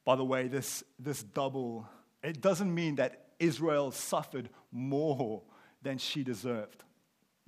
By 0.05 0.15
the 0.15 0.25
way, 0.25 0.48
this, 0.48 0.83
this 0.98 1.21
double, 1.21 1.88
it 2.24 2.41
doesn't 2.41 2.74
mean 2.74 2.95
that 2.95 3.27
Israel 3.39 3.91
suffered 3.91 4.50
more 4.71 5.43
than 5.81 5.98
she 5.98 6.24
deserved. 6.24 6.83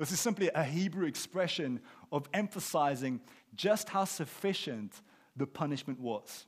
This 0.01 0.12
is 0.12 0.20
simply 0.20 0.50
a 0.55 0.63
Hebrew 0.63 1.05
expression 1.05 1.79
of 2.12 2.27
emphasizing 2.34 3.22
just 3.53 3.88
how 3.88 4.05
sufficient 4.05 5.00
the 5.36 5.46
punishment 5.46 6.00
was. 6.00 6.48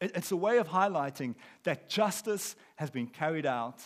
It's 0.00 0.32
a 0.32 0.36
way 0.36 0.58
of 0.58 0.66
highlighting 0.66 1.36
that 1.62 1.88
justice 1.88 2.56
has 2.74 2.90
been 2.90 3.06
carried 3.06 3.46
out, 3.46 3.80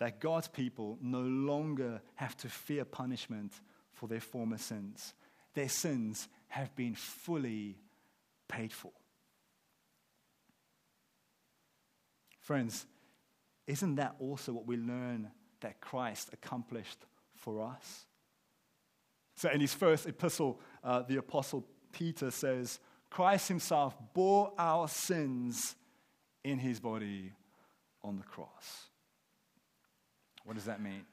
that 0.00 0.18
God's 0.18 0.48
people 0.48 0.98
no 1.00 1.20
longer 1.20 2.02
have 2.16 2.36
to 2.38 2.48
fear 2.48 2.84
punishment 2.84 3.52
for 3.92 4.08
their 4.08 4.20
former 4.20 4.58
sins 4.58 5.14
their 5.54 5.68
sins 5.68 6.28
have 6.48 6.74
been 6.74 6.94
fully 6.94 7.76
paid 8.48 8.72
for. 8.72 8.92
Friends, 12.40 12.86
isn't 13.66 13.96
that 13.96 14.16
also 14.18 14.52
what 14.52 14.66
we 14.66 14.76
learn 14.76 15.30
that 15.60 15.80
Christ 15.80 16.30
accomplished 16.32 16.98
for 17.34 17.62
us? 17.62 18.06
So, 19.34 19.50
in 19.50 19.60
his 19.60 19.74
first 19.74 20.06
epistle, 20.06 20.60
uh, 20.84 21.02
the 21.02 21.16
Apostle 21.16 21.66
Peter 21.92 22.30
says, 22.30 22.78
Christ 23.08 23.48
himself 23.48 23.96
bore 24.14 24.52
our 24.58 24.86
sins 24.86 25.74
in 26.44 26.58
his 26.58 26.78
body 26.78 27.32
on 28.02 28.16
the 28.16 28.22
cross. 28.22 28.88
What 30.44 30.54
does 30.54 30.66
that 30.66 30.80
mean? 30.80 31.04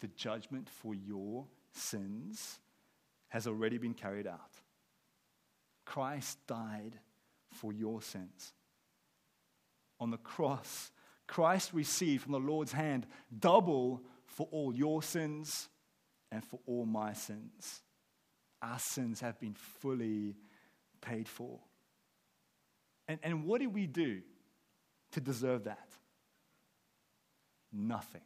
The 0.00 0.08
judgment 0.08 0.68
for 0.68 0.94
your 0.94 1.46
sins 1.72 2.58
has 3.28 3.46
already 3.46 3.78
been 3.78 3.94
carried 3.94 4.26
out. 4.26 4.60
Christ 5.84 6.38
died 6.46 6.98
for 7.50 7.72
your 7.72 8.00
sins. 8.00 8.52
On 9.98 10.10
the 10.10 10.16
cross, 10.18 10.92
Christ 11.30 11.72
received 11.72 12.24
from 12.24 12.32
the 12.32 12.40
Lord's 12.40 12.72
hand 12.72 13.06
double 13.38 14.02
for 14.26 14.48
all 14.50 14.74
your 14.74 15.00
sins 15.00 15.68
and 16.32 16.44
for 16.44 16.58
all 16.66 16.84
my 16.84 17.12
sins. 17.12 17.82
Our 18.60 18.80
sins 18.80 19.20
have 19.20 19.38
been 19.38 19.54
fully 19.54 20.34
paid 21.00 21.28
for. 21.28 21.60
And, 23.06 23.20
and 23.22 23.44
what 23.44 23.60
did 23.60 23.72
we 23.72 23.86
do 23.86 24.22
to 25.12 25.20
deserve 25.20 25.64
that? 25.64 25.88
Nothing. 27.72 28.22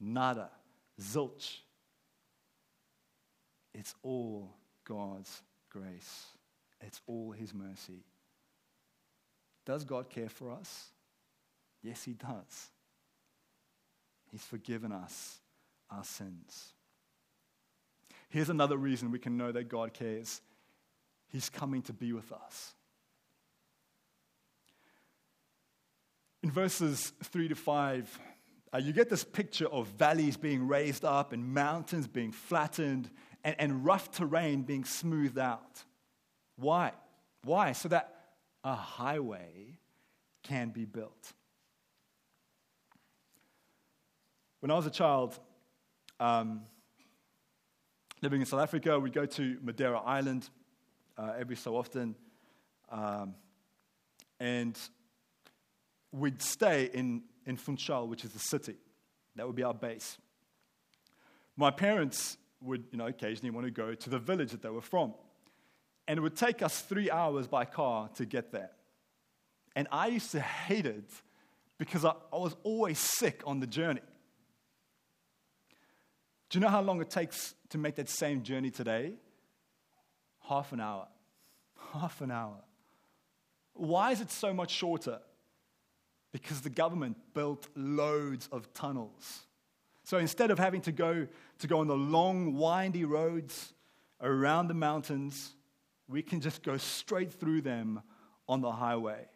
Nada. 0.00 0.50
Zilch. 1.00 1.58
It's 3.72 3.94
all 4.02 4.56
God's 4.84 5.40
grace. 5.70 6.26
It's 6.80 7.00
all 7.06 7.30
His 7.30 7.54
mercy. 7.54 8.02
Does 9.64 9.84
God 9.84 10.10
care 10.10 10.28
for 10.28 10.50
us? 10.50 10.90
Yes, 11.84 12.02
He 12.02 12.14
does. 12.14 12.70
He's 14.32 14.42
forgiven 14.42 14.90
us 14.90 15.38
our 15.90 16.02
sins. 16.02 16.72
Here's 18.30 18.50
another 18.50 18.76
reason 18.76 19.12
we 19.12 19.20
can 19.20 19.36
know 19.36 19.52
that 19.52 19.68
God 19.68 19.92
cares 19.92 20.40
He's 21.28 21.48
coming 21.48 21.82
to 21.82 21.92
be 21.92 22.12
with 22.12 22.32
us. 22.32 22.74
In 26.42 26.50
verses 26.50 27.12
3 27.24 27.48
to 27.48 27.54
5, 27.54 28.20
uh, 28.72 28.78
you 28.78 28.92
get 28.92 29.08
this 29.08 29.24
picture 29.24 29.66
of 29.66 29.86
valleys 29.88 30.36
being 30.36 30.68
raised 30.68 31.04
up 31.04 31.32
and 31.32 31.54
mountains 31.54 32.06
being 32.06 32.32
flattened 32.32 33.10
and, 33.42 33.56
and 33.58 33.84
rough 33.84 34.10
terrain 34.10 34.62
being 34.62 34.84
smoothed 34.84 35.38
out. 35.38 35.84
Why? 36.56 36.92
Why? 37.44 37.72
So 37.72 37.88
that 37.88 38.14
a 38.62 38.74
highway 38.74 39.78
can 40.42 40.70
be 40.70 40.84
built. 40.84 41.32
When 44.64 44.70
I 44.70 44.76
was 44.76 44.86
a 44.86 44.90
child, 44.90 45.38
um, 46.18 46.62
living 48.22 48.40
in 48.40 48.46
South 48.46 48.62
Africa, 48.62 48.98
we'd 48.98 49.12
go 49.12 49.26
to 49.26 49.58
Madeira 49.62 50.00
Island 50.00 50.48
uh, 51.18 51.34
every 51.38 51.54
so 51.54 51.76
often. 51.76 52.14
Um, 52.88 53.34
and 54.40 54.78
we'd 56.12 56.40
stay 56.40 56.88
in, 56.94 57.24
in 57.44 57.58
Funchal, 57.58 58.08
which 58.08 58.24
is 58.24 58.30
the 58.30 58.38
city. 58.38 58.76
That 59.36 59.46
would 59.46 59.54
be 59.54 59.64
our 59.64 59.74
base. 59.74 60.16
My 61.58 61.70
parents 61.70 62.38
would, 62.62 62.84
you 62.90 62.96
know, 62.96 63.08
occasionally 63.08 63.50
want 63.50 63.66
to 63.66 63.70
go 63.70 63.94
to 63.94 64.08
the 64.08 64.18
village 64.18 64.52
that 64.52 64.62
they 64.62 64.70
were 64.70 64.80
from. 64.80 65.12
And 66.08 66.16
it 66.16 66.22
would 66.22 66.36
take 66.36 66.62
us 66.62 66.80
three 66.80 67.10
hours 67.10 67.46
by 67.46 67.66
car 67.66 68.08
to 68.14 68.24
get 68.24 68.50
there. 68.50 68.70
And 69.76 69.88
I 69.92 70.06
used 70.06 70.30
to 70.30 70.40
hate 70.40 70.86
it 70.86 71.10
because 71.76 72.06
I, 72.06 72.12
I 72.32 72.38
was 72.38 72.56
always 72.62 72.98
sick 72.98 73.42
on 73.46 73.60
the 73.60 73.66
journey. 73.66 74.00
Do 76.54 76.60
you 76.60 76.60
know 76.60 76.70
how 76.70 76.82
long 76.82 77.00
it 77.00 77.10
takes 77.10 77.52
to 77.70 77.78
make 77.78 77.96
that 77.96 78.08
same 78.08 78.44
journey 78.44 78.70
today? 78.70 79.14
Half 80.48 80.72
an 80.72 80.78
hour. 80.78 81.08
Half 81.92 82.20
an 82.20 82.30
hour. 82.30 82.58
Why 83.72 84.12
is 84.12 84.20
it 84.20 84.30
so 84.30 84.54
much 84.54 84.70
shorter? 84.70 85.18
Because 86.30 86.60
the 86.60 86.70
government 86.70 87.16
built 87.34 87.66
loads 87.74 88.48
of 88.52 88.72
tunnels. 88.72 89.40
So 90.04 90.18
instead 90.18 90.52
of 90.52 90.60
having 90.60 90.80
to 90.82 90.92
go 90.92 91.26
to 91.58 91.66
go 91.66 91.80
on 91.80 91.88
the 91.88 91.96
long, 91.96 92.54
windy 92.54 93.04
roads 93.04 93.72
around 94.20 94.68
the 94.68 94.74
mountains, 94.74 95.54
we 96.06 96.22
can 96.22 96.40
just 96.40 96.62
go 96.62 96.76
straight 96.76 97.32
through 97.32 97.62
them 97.62 98.00
on 98.48 98.60
the 98.60 98.70
highway. 98.70 99.26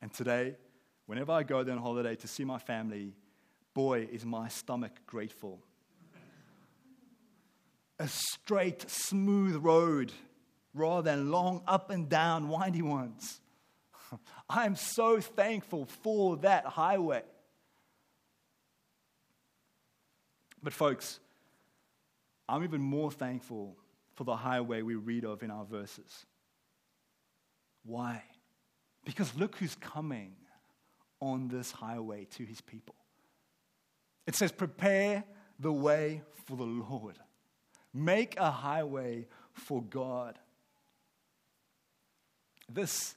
And 0.00 0.10
today, 0.14 0.56
whenever 1.04 1.32
I 1.32 1.42
go 1.42 1.62
there 1.62 1.76
on 1.76 1.82
holiday 1.82 2.16
to 2.16 2.26
see 2.26 2.46
my 2.46 2.58
family, 2.58 3.12
boy, 3.74 4.08
is 4.10 4.24
my 4.24 4.48
stomach 4.48 4.92
grateful. 5.06 5.60
A 7.98 8.08
straight, 8.08 8.88
smooth 8.90 9.56
road 9.56 10.12
rather 10.74 11.10
than 11.10 11.30
long 11.30 11.62
up 11.66 11.90
and 11.90 12.08
down, 12.08 12.48
windy 12.48 12.82
ones. 12.82 13.40
I 14.48 14.66
am 14.66 14.76
so 14.76 15.20
thankful 15.20 15.86
for 16.02 16.36
that 16.38 16.64
highway. 16.64 17.22
But, 20.62 20.72
folks, 20.72 21.20
I'm 22.48 22.64
even 22.64 22.80
more 22.80 23.10
thankful 23.10 23.76
for 24.14 24.24
the 24.24 24.36
highway 24.36 24.82
we 24.82 24.94
read 24.94 25.24
of 25.24 25.42
in 25.42 25.50
our 25.50 25.64
verses. 25.64 26.26
Why? 27.84 28.22
Because 29.04 29.34
look 29.36 29.56
who's 29.56 29.74
coming 29.76 30.34
on 31.20 31.48
this 31.48 31.70
highway 31.70 32.26
to 32.36 32.44
his 32.44 32.60
people. 32.60 32.94
It 34.30 34.36
says, 34.36 34.52
Prepare 34.52 35.24
the 35.58 35.72
way 35.72 36.22
for 36.46 36.56
the 36.56 36.62
Lord, 36.62 37.18
make 37.92 38.38
a 38.38 38.48
highway 38.48 39.26
for 39.52 39.82
God. 39.82 40.38
This, 42.72 43.16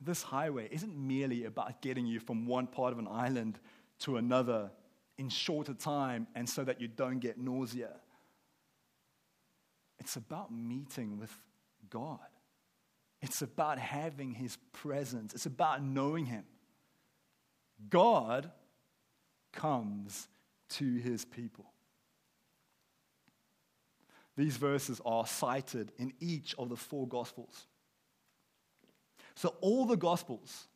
this 0.00 0.24
highway 0.24 0.68
isn't 0.72 0.96
merely 0.96 1.44
about 1.44 1.80
getting 1.80 2.06
you 2.06 2.18
from 2.18 2.44
one 2.44 2.66
part 2.66 2.92
of 2.92 2.98
an 2.98 3.06
island 3.06 3.60
to 4.00 4.16
another 4.16 4.72
in 5.16 5.28
shorter 5.28 5.74
time 5.74 6.26
and 6.34 6.48
so 6.48 6.64
that 6.64 6.80
you 6.80 6.88
don't 6.88 7.20
get 7.20 7.38
nausea. 7.38 7.92
It's 10.00 10.16
about 10.16 10.52
meeting 10.52 11.20
with 11.20 11.32
God. 11.88 12.18
It's 13.22 13.42
about 13.42 13.78
having 13.78 14.34
His 14.34 14.58
presence. 14.72 15.34
It's 15.34 15.46
about 15.46 15.84
knowing 15.84 16.26
Him. 16.26 16.42
God 17.88 18.50
comes 19.52 20.28
to 20.70 20.96
His 20.96 21.24
people. 21.24 21.66
These 24.36 24.56
verses 24.56 25.00
are 25.04 25.26
cited 25.26 25.92
in 25.98 26.12
each 26.20 26.54
of 26.58 26.68
the 26.68 26.76
four 26.76 27.06
Gospels. 27.06 27.66
So, 29.34 29.54
all 29.60 29.86
the 29.86 29.96
Gospels, 29.96 30.68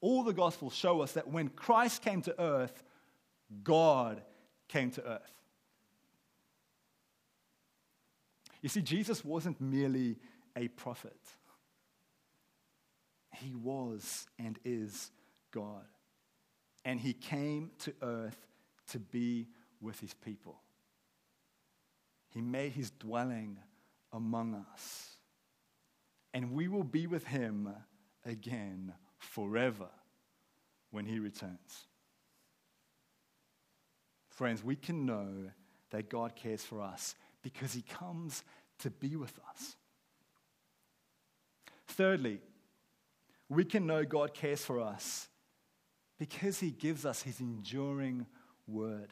all 0.00 0.22
the 0.24 0.32
Gospels 0.32 0.74
show 0.74 1.00
us 1.00 1.12
that 1.12 1.28
when 1.28 1.48
Christ 1.48 2.02
came 2.02 2.22
to 2.22 2.40
earth, 2.40 2.82
God 3.62 4.22
came 4.68 4.90
to 4.92 5.04
earth. 5.06 5.32
You 8.62 8.68
see, 8.68 8.82
Jesus 8.82 9.24
wasn't 9.24 9.60
merely 9.60 10.18
a 10.56 10.68
prophet, 10.68 11.18
he 13.36 13.54
was 13.54 14.26
and 14.38 14.58
is 14.64 15.10
God. 15.50 15.86
And 16.84 17.00
he 17.00 17.12
came 17.12 17.70
to 17.80 17.94
earth 18.02 18.46
to 18.88 18.98
be 18.98 19.48
with 19.80 20.00
his 20.00 20.14
people. 20.14 20.60
He 22.28 22.40
made 22.40 22.72
his 22.72 22.90
dwelling 22.90 23.58
among 24.12 24.54
us. 24.72 25.16
And 26.34 26.52
we 26.52 26.68
will 26.68 26.84
be 26.84 27.06
with 27.06 27.26
him 27.26 27.68
again 28.24 28.94
forever 29.18 29.88
when 30.90 31.06
he 31.06 31.18
returns. 31.18 31.86
Friends, 34.28 34.64
we 34.64 34.76
can 34.76 35.04
know 35.04 35.50
that 35.90 36.08
God 36.08 36.34
cares 36.34 36.64
for 36.64 36.80
us 36.80 37.14
because 37.42 37.74
he 37.74 37.82
comes 37.82 38.42
to 38.78 38.90
be 38.90 39.14
with 39.16 39.38
us. 39.50 39.76
Thirdly, 41.86 42.40
we 43.48 43.64
can 43.64 43.86
know 43.86 44.04
God 44.04 44.32
cares 44.32 44.64
for 44.64 44.80
us 44.80 45.28
because 46.18 46.60
he 46.60 46.70
gives 46.70 47.04
us 47.04 47.22
his 47.22 47.40
enduring 47.40 48.26
word. 48.66 49.08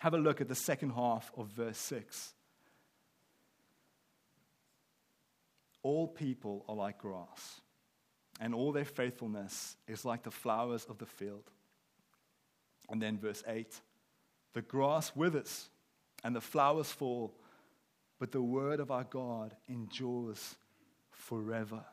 Have 0.00 0.14
a 0.14 0.18
look 0.18 0.40
at 0.40 0.48
the 0.48 0.54
second 0.54 0.90
half 0.90 1.30
of 1.36 1.48
verse 1.48 1.78
6. 1.78 2.34
All 5.82 6.08
people 6.08 6.64
are 6.68 6.74
like 6.74 6.98
grass, 6.98 7.60
and 8.40 8.54
all 8.54 8.72
their 8.72 8.84
faithfulness 8.84 9.76
is 9.86 10.04
like 10.04 10.22
the 10.22 10.30
flowers 10.30 10.84
of 10.88 10.98
the 10.98 11.06
field. 11.06 11.50
And 12.88 13.00
then 13.02 13.18
verse 13.18 13.42
8 13.46 13.80
the 14.54 14.62
grass 14.62 15.14
withers 15.14 15.68
and 16.24 16.34
the 16.34 16.40
flowers 16.40 16.90
fall, 16.90 17.32
but 18.18 18.32
the 18.32 18.42
word 18.42 18.80
of 18.80 18.90
our 18.90 19.04
God 19.04 19.54
endures 19.68 20.56
forever. 21.10 21.84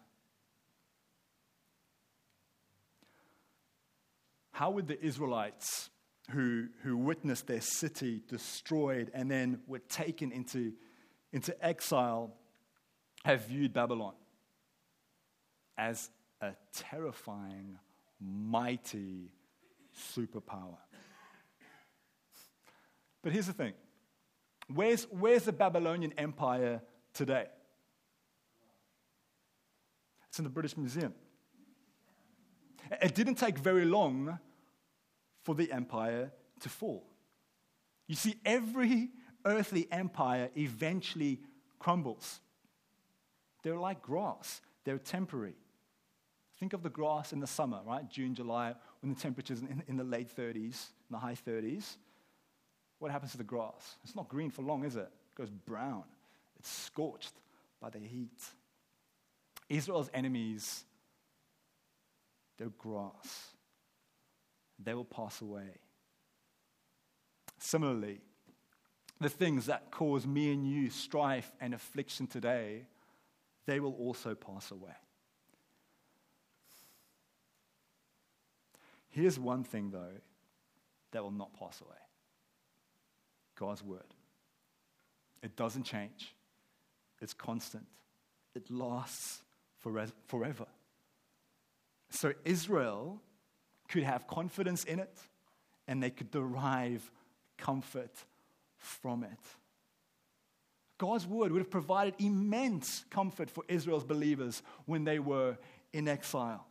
How 4.55 4.69
would 4.69 4.87
the 4.87 4.97
Israelites 5.03 5.89
who, 6.31 6.67
who 6.81 6.95
witnessed 6.95 7.45
their 7.45 7.59
city 7.59 8.21
destroyed 8.29 9.11
and 9.13 9.29
then 9.29 9.59
were 9.67 9.79
taken 9.79 10.31
into, 10.31 10.71
into 11.33 11.53
exile 11.63 12.33
have 13.25 13.47
viewed 13.47 13.73
Babylon? 13.73 14.13
As 15.77 16.09
a 16.39 16.53
terrifying, 16.71 17.77
mighty 18.21 19.33
superpower. 20.15 20.77
But 23.23 23.33
here's 23.33 23.47
the 23.47 23.53
thing 23.53 23.73
where's, 24.73 25.03
where's 25.11 25.43
the 25.43 25.51
Babylonian 25.51 26.13
Empire 26.17 26.81
today? 27.13 27.47
It's 30.29 30.39
in 30.39 30.45
the 30.45 30.49
British 30.49 30.77
Museum. 30.77 31.13
It 33.01 33.15
didn't 33.15 33.35
take 33.35 33.57
very 33.57 33.83
long 33.83 34.39
for 35.45 35.55
the 35.55 35.71
empire 35.71 36.31
to 36.59 36.69
fall. 36.69 37.05
You 38.07 38.15
see, 38.15 38.35
every 38.43 39.09
earthly 39.45 39.87
empire 39.91 40.49
eventually 40.57 41.39
crumbles. 41.79 42.39
They're 43.63 43.77
like 43.77 44.01
grass, 44.01 44.61
they're 44.83 44.97
temporary. 44.97 45.55
Think 46.59 46.73
of 46.73 46.83
the 46.83 46.89
grass 46.89 47.31
in 47.31 47.39
the 47.39 47.47
summer, 47.47 47.81
right? 47.85 48.09
June, 48.09 48.33
July, 48.33 48.73
when 49.01 49.13
the 49.13 49.19
temperature's 49.19 49.61
in, 49.61 49.83
in 49.87 49.97
the 49.97 50.03
late 50.03 50.35
30s, 50.35 50.55
in 50.55 51.11
the 51.11 51.17
high 51.17 51.35
30s. 51.35 51.97
What 52.99 53.11
happens 53.11 53.31
to 53.31 53.37
the 53.37 53.43
grass? 53.43 53.97
It's 54.03 54.15
not 54.15 54.29
green 54.29 54.49
for 54.49 54.61
long, 54.61 54.85
is 54.85 54.95
it? 54.95 55.01
It 55.01 55.35
goes 55.35 55.49
brown. 55.49 56.03
It's 56.57 56.69
scorched 56.69 57.33
by 57.81 57.89
the 57.89 57.99
heat. 57.99 58.41
Israel's 59.67 60.09
enemies, 60.13 60.85
they're 62.57 62.69
grass. 62.69 63.54
They 64.77 64.93
will 64.93 65.05
pass 65.05 65.41
away. 65.41 65.79
Similarly, 67.57 68.21
the 69.21 69.29
things 69.29 69.67
that 69.67 69.91
cause 69.91 70.27
me 70.27 70.51
and 70.51 70.69
you 70.69 70.89
strife 70.89 71.51
and 71.61 71.73
affliction 71.73 72.27
today, 72.27 72.85
they 73.65 73.79
will 73.79 73.93
also 73.93 74.35
pass 74.35 74.71
away. 74.71 74.91
Here's 79.09 79.39
one 79.39 79.63
thing, 79.63 79.91
though, 79.91 80.19
that 81.11 81.23
will 81.23 81.31
not 81.31 81.57
pass 81.57 81.79
away 81.79 81.95
God's 83.57 83.81
word. 83.81 84.03
It 85.41 85.55
doesn't 85.55 85.83
change, 85.83 86.35
it's 87.21 87.33
constant, 87.33 87.85
it 88.53 88.69
lasts 88.69 89.41
forever. 90.27 90.65
So 92.09 92.33
Israel 92.43 93.21
could 93.87 94.03
have 94.03 94.27
confidence 94.27 94.83
in 94.83 94.99
it 94.99 95.17
and 95.87 96.01
they 96.01 96.09
could 96.09 96.31
derive 96.31 97.11
comfort 97.57 98.11
from 98.77 99.23
it. 99.23 99.39
God's 100.97 101.27
word 101.27 101.51
would 101.51 101.59
have 101.59 101.71
provided 101.71 102.15
immense 102.19 103.03
comfort 103.09 103.49
for 103.49 103.63
Israel's 103.67 104.05
believers 104.05 104.63
when 104.85 105.03
they 105.03 105.19
were 105.19 105.57
in 105.91 106.07
exile. 106.07 106.65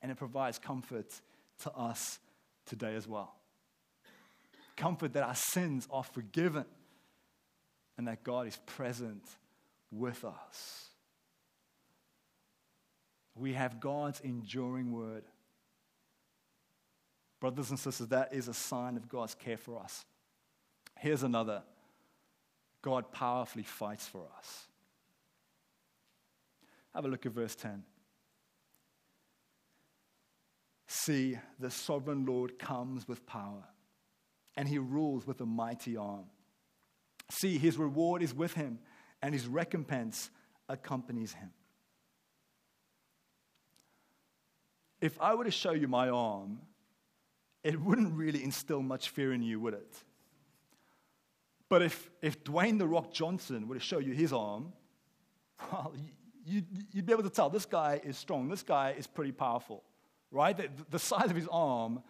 And 0.00 0.12
it 0.12 0.16
provides 0.16 0.58
comfort 0.58 1.12
to 1.62 1.72
us 1.72 2.18
today 2.66 2.94
as 2.94 3.08
well. 3.08 3.34
Comfort 4.76 5.12
that 5.14 5.22
our 5.22 5.34
sins 5.34 5.88
are 5.90 6.04
forgiven 6.04 6.66
and 7.96 8.06
that 8.08 8.22
God 8.22 8.46
is 8.46 8.56
present 8.66 9.24
with 9.90 10.24
us. 10.24 10.88
We 13.34 13.54
have 13.54 13.80
God's 13.80 14.20
enduring 14.20 14.92
word. 14.92 15.24
Brothers 17.40 17.70
and 17.70 17.78
sisters, 17.78 18.08
that 18.08 18.32
is 18.32 18.48
a 18.48 18.54
sign 18.54 18.96
of 18.96 19.08
God's 19.08 19.34
care 19.34 19.56
for 19.56 19.80
us. 19.80 20.04
Here's 20.98 21.22
another 21.22 21.62
God 22.80 23.12
powerfully 23.12 23.64
fights 23.64 24.06
for 24.06 24.26
us. 24.38 24.68
Have 26.94 27.04
a 27.04 27.08
look 27.08 27.26
at 27.26 27.32
verse 27.32 27.56
10. 27.56 27.82
See, 30.86 31.38
the 31.58 31.70
sovereign 31.70 32.24
Lord 32.24 32.58
comes 32.58 33.08
with 33.08 33.26
power, 33.26 33.64
and 34.56 34.68
he 34.68 34.78
rules 34.78 35.26
with 35.26 35.40
a 35.40 35.46
mighty 35.46 35.96
arm. 35.96 36.26
See, 37.30 37.58
his 37.58 37.76
reward 37.76 38.22
is 38.22 38.32
with 38.32 38.54
him, 38.54 38.78
and 39.20 39.34
his 39.34 39.48
recompense 39.48 40.30
accompanies 40.68 41.32
him. 41.32 41.50
If 45.04 45.20
I 45.20 45.34
were 45.34 45.44
to 45.44 45.50
show 45.50 45.72
you 45.72 45.86
my 45.86 46.08
arm, 46.08 46.60
it 47.62 47.78
wouldn't 47.78 48.14
really 48.14 48.42
instill 48.42 48.80
much 48.80 49.10
fear 49.10 49.34
in 49.34 49.42
you, 49.42 49.60
would 49.60 49.74
it? 49.74 49.94
But 51.68 51.82
if, 51.82 52.10
if 52.22 52.42
Dwayne 52.42 52.78
The 52.78 52.86
Rock 52.86 53.12
Johnson 53.12 53.68
were 53.68 53.74
to 53.74 53.82
show 53.82 53.98
you 53.98 54.14
his 54.14 54.32
arm, 54.32 54.72
well, 55.70 55.92
you, 56.46 56.62
would 56.94 57.04
be 57.04 57.12
able 57.12 57.22
to 57.22 57.28
tell 57.28 57.50
this 57.50 57.66
guy 57.66 58.00
is 58.02 58.16
strong, 58.16 58.48
this 58.48 58.62
guy 58.62 58.94
is 58.96 59.06
pretty 59.06 59.32
powerful, 59.32 59.84
right? 60.30 60.56
The, 60.56 60.70
the 60.88 60.98
size 60.98 61.28
of 61.28 61.36
his 61.36 61.48
arm 61.52 62.02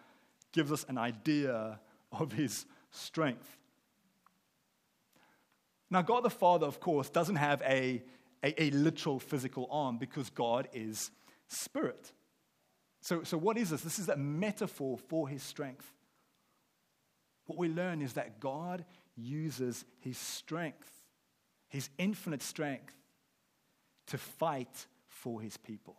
gives 0.53 0.71
us 0.71 0.85
an 0.87 0.97
idea 0.97 1.81
of 2.13 2.31
his 2.31 2.65
strength. 2.91 3.57
Now, 5.91 6.01
God 6.01 6.23
the 6.23 6.29
Father, 6.29 6.65
of 6.65 6.79
course, 6.79 7.09
doesn't 7.09 7.35
have 7.35 7.61
a, 7.63 8.01
a, 8.41 8.63
a 8.63 8.69
literal 8.69 9.19
physical 9.19 9.67
arm 9.69 9.97
because 9.97 10.29
God 10.29 10.69
is 10.71 11.11
spirit. 11.49 12.13
So, 13.05 13.21
so, 13.21 13.37
what 13.37 13.55
is 13.55 13.69
this? 13.69 13.81
This 13.81 13.99
is 13.99 14.09
a 14.09 14.17
metaphor 14.17 14.97
for 14.97 15.29
his 15.29 15.43
strength. 15.43 15.85
What 17.45 17.59
we 17.59 17.69
learn 17.69 18.01
is 18.01 18.13
that 18.13 18.39
God 18.39 18.83
uses 19.15 19.85
his 19.99 20.17
strength, 20.17 20.89
his 21.67 21.87
infinite 21.99 22.41
strength, 22.41 22.95
to 24.07 24.17
fight 24.17 24.87
for 25.07 25.39
his 25.39 25.55
people. 25.55 25.97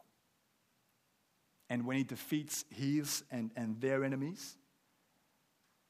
And 1.70 1.86
when 1.86 1.96
he 1.96 2.02
defeats 2.02 2.64
his 2.70 3.22
and, 3.30 3.52
and 3.54 3.80
their 3.80 4.02
enemies, 4.02 4.56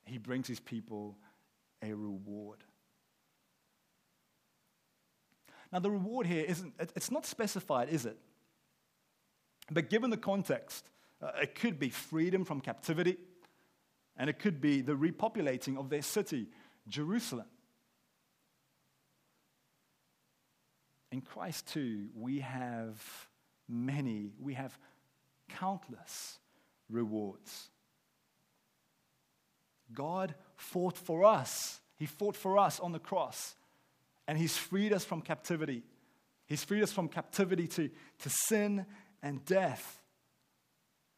he 0.04 0.18
brings 0.18 0.46
his 0.46 0.60
people 0.60 1.16
a 1.82 1.94
reward. 1.94 2.58
Now, 5.72 5.78
the 5.78 5.90
reward 5.90 6.26
here 6.26 6.44
isn't, 6.46 6.74
it's 6.78 7.10
not 7.10 7.24
specified, 7.24 7.88
is 7.88 8.04
it? 8.04 8.18
But 9.70 9.88
given 9.88 10.10
the 10.10 10.18
context, 10.18 10.90
uh, 11.22 11.30
it 11.42 11.54
could 11.54 11.78
be 11.78 11.88
freedom 11.88 12.44
from 12.44 12.60
captivity, 12.60 13.16
and 14.16 14.28
it 14.28 14.38
could 14.38 14.60
be 14.60 14.80
the 14.80 14.92
repopulating 14.92 15.78
of 15.78 15.88
their 15.90 16.02
city, 16.02 16.48
Jerusalem. 16.88 17.46
In 21.12 21.20
Christ, 21.20 21.68
too, 21.68 22.08
we 22.14 22.40
have 22.40 23.00
many, 23.68 24.32
we 24.40 24.54
have 24.54 24.76
countless 25.48 26.38
rewards. 26.90 27.70
God 29.92 30.34
fought 30.56 30.96
for 30.96 31.24
us. 31.24 31.80
He 31.96 32.06
fought 32.06 32.36
for 32.36 32.58
us 32.58 32.80
on 32.80 32.92
the 32.92 32.98
cross, 32.98 33.54
and 34.28 34.36
He's 34.36 34.56
freed 34.56 34.92
us 34.92 35.04
from 35.04 35.22
captivity. 35.22 35.82
He's 36.46 36.62
freed 36.62 36.82
us 36.82 36.92
from 36.92 37.08
captivity 37.08 37.66
to, 37.68 37.90
to 38.20 38.28
sin 38.28 38.86
and 39.22 39.44
death. 39.44 40.02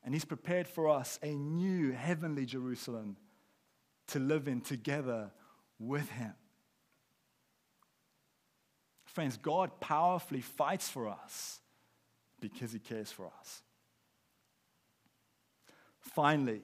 And 0.08 0.14
He's 0.14 0.24
prepared 0.24 0.66
for 0.66 0.88
us 0.88 1.18
a 1.22 1.34
new 1.34 1.92
heavenly 1.92 2.46
Jerusalem 2.46 3.18
to 4.06 4.18
live 4.18 4.48
in 4.48 4.62
together 4.62 5.30
with 5.78 6.08
Him. 6.08 6.32
Friends, 9.04 9.36
God 9.36 9.80
powerfully 9.80 10.40
fights 10.40 10.88
for 10.88 11.08
us 11.08 11.60
because 12.40 12.72
He 12.72 12.78
cares 12.78 13.12
for 13.12 13.30
us. 13.38 13.60
Finally, 16.00 16.62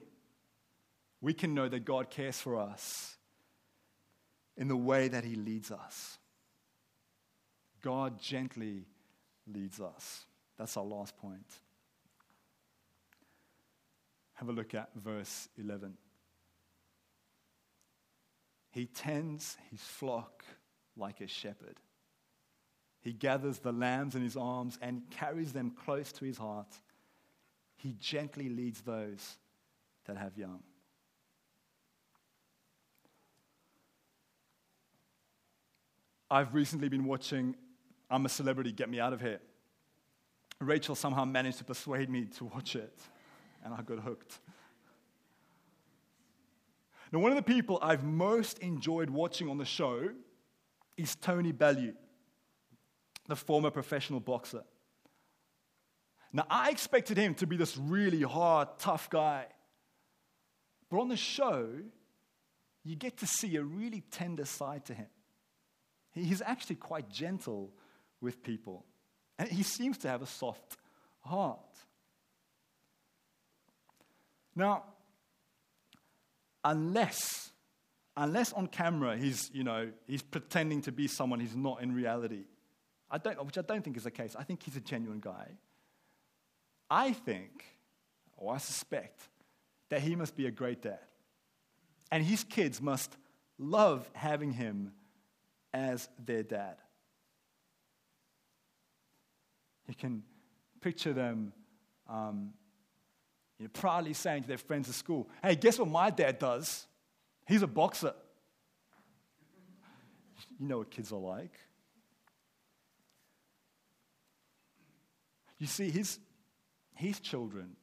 we 1.21 1.31
can 1.31 1.53
know 1.53 1.69
that 1.69 1.85
God 1.85 2.09
cares 2.09 2.39
for 2.39 2.59
us 2.59 3.15
in 4.57 4.67
the 4.67 4.75
way 4.75 5.07
that 5.07 5.23
He 5.23 5.35
leads 5.35 5.69
us. 5.69 6.17
God 7.83 8.19
gently 8.19 8.87
leads 9.45 9.79
us. 9.79 10.25
That's 10.57 10.75
our 10.77 10.83
last 10.83 11.15
point. 11.17 11.45
Have 14.35 14.49
a 14.49 14.51
look 14.51 14.73
at 14.73 14.89
verse 14.95 15.49
11. 15.57 15.97
He 18.71 18.85
tends 18.85 19.57
his 19.71 19.81
flock 19.81 20.43
like 20.97 21.21
a 21.21 21.27
shepherd. 21.27 21.79
He 23.01 23.13
gathers 23.13 23.59
the 23.59 23.71
lambs 23.71 24.15
in 24.15 24.21
his 24.21 24.35
arms 24.35 24.77
and 24.81 25.03
carries 25.09 25.53
them 25.53 25.71
close 25.71 26.11
to 26.13 26.25
his 26.25 26.37
heart. 26.37 26.73
He 27.75 27.95
gently 27.99 28.49
leads 28.49 28.81
those 28.81 29.37
that 30.05 30.17
have 30.17 30.37
young. 30.37 30.63
I've 36.29 36.53
recently 36.53 36.89
been 36.89 37.05
watching 37.05 37.55
I'm 38.09 38.25
a 38.25 38.29
Celebrity, 38.29 38.71
Get 38.71 38.89
Me 38.89 38.99
Out 38.99 39.13
of 39.13 39.21
Here. 39.21 39.39
Rachel 40.59 40.95
somehow 40.95 41.25
managed 41.25 41.57
to 41.59 41.63
persuade 41.63 42.09
me 42.09 42.25
to 42.37 42.45
watch 42.45 42.75
it, 42.75 42.99
and 43.65 43.73
I 43.73 43.81
got 43.81 43.99
hooked. 43.99 44.39
Now, 47.11 47.19
one 47.19 47.31
of 47.31 47.35
the 47.35 47.43
people 47.43 47.79
I've 47.81 48.03
most 48.03 48.59
enjoyed 48.59 49.09
watching 49.09 49.49
on 49.49 49.57
the 49.57 49.65
show 49.65 50.09
is 50.97 51.15
Tony 51.15 51.51
Bellew, 51.51 51.93
the 53.27 53.35
former 53.35 53.71
professional 53.71 54.19
boxer. 54.19 54.63
Now, 56.31 56.45
I 56.49 56.69
expected 56.69 57.17
him 57.17 57.33
to 57.35 57.47
be 57.47 57.57
this 57.57 57.75
really 57.77 58.21
hard, 58.21 58.67
tough 58.77 59.09
guy. 59.09 59.47
But 60.89 60.99
on 60.99 61.07
the 61.07 61.17
show, 61.17 61.67
you 62.83 62.95
get 62.95 63.17
to 63.17 63.27
see 63.27 63.55
a 63.55 63.63
really 63.63 64.01
tender 64.11 64.45
side 64.45 64.85
to 64.85 64.93
him. 64.93 65.07
He's 66.13 66.41
actually 66.41 66.75
quite 66.75 67.09
gentle 67.09 67.71
with 68.21 68.43
people, 68.43 68.85
and 69.37 69.49
he 69.49 69.63
seems 69.63 69.97
to 69.99 70.07
have 70.07 70.21
a 70.21 70.27
soft 70.27 70.77
heart. 71.21 71.59
Now, 74.55 74.83
unless 76.63 77.51
unless 78.17 78.53
on 78.53 78.67
camera 78.67 79.17
he's, 79.17 79.51
you 79.53 79.63
know, 79.63 79.91
he's 80.07 80.21
pretending 80.21 80.81
to 80.81 80.91
be 80.91 81.07
someone 81.07 81.39
he's 81.39 81.55
not 81.55 81.81
in 81.81 81.93
reality. 81.93 82.45
I 83.09 83.17
don't, 83.17 83.43
which 83.45 83.57
I 83.57 83.61
don't 83.61 83.83
think 83.83 83.97
is 83.97 84.03
the 84.03 84.11
case. 84.11 84.35
I 84.37 84.43
think 84.43 84.63
he's 84.63 84.75
a 84.75 84.81
genuine 84.81 85.19
guy. 85.19 85.49
I 86.89 87.13
think, 87.13 87.65
or 88.37 88.53
I 88.53 88.57
suspect, 88.57 89.21
that 89.89 90.01
he 90.01 90.15
must 90.15 90.35
be 90.35 90.47
a 90.47 90.51
great 90.51 90.81
dad. 90.81 90.99
And 92.11 92.23
his 92.23 92.43
kids 92.43 92.81
must 92.81 93.15
love 93.57 94.09
having 94.13 94.51
him 94.51 94.93
as 95.73 96.09
their 96.23 96.43
dad. 96.43 96.77
You 99.87 99.95
can 99.95 100.23
picture 100.81 101.13
them 101.13 101.53
um, 102.09 102.53
you 103.57 103.65
know, 103.65 103.71
proudly 103.73 104.13
saying 104.13 104.43
to 104.43 104.47
their 104.47 104.57
friends 104.57 104.89
at 104.89 104.95
school, 104.95 105.29
Hey, 105.41 105.55
guess 105.55 105.79
what 105.79 105.87
my 105.87 106.09
dad 106.09 106.39
does? 106.39 106.87
He's 107.47 107.61
a 107.61 107.67
boxer. 107.67 108.13
You 110.59 110.67
know 110.67 110.79
what 110.79 110.91
kids 110.91 111.11
are 111.11 111.19
like. 111.19 111.53
You 115.57 115.67
see, 115.67 115.89
his, 115.89 116.19
his 116.93 117.19
children 117.19 117.75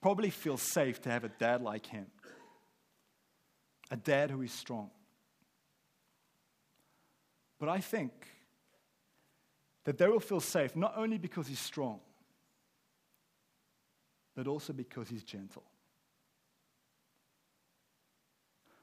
probably 0.00 0.30
feel 0.30 0.56
safe 0.56 1.00
to 1.02 1.10
have 1.10 1.24
a 1.24 1.28
dad 1.28 1.62
like 1.62 1.86
him, 1.86 2.06
a 3.90 3.96
dad 3.96 4.30
who 4.30 4.42
is 4.42 4.52
strong. 4.52 4.90
But 7.58 7.68
I 7.68 7.80
think 7.80 8.12
that 9.84 9.98
they 9.98 10.06
will 10.06 10.20
feel 10.20 10.40
safe 10.40 10.76
not 10.76 10.94
only 10.96 11.18
because 11.18 11.48
he's 11.48 11.58
strong, 11.58 12.00
but 14.38 14.46
also 14.46 14.72
because 14.72 15.08
he's 15.08 15.24
gentle. 15.24 15.64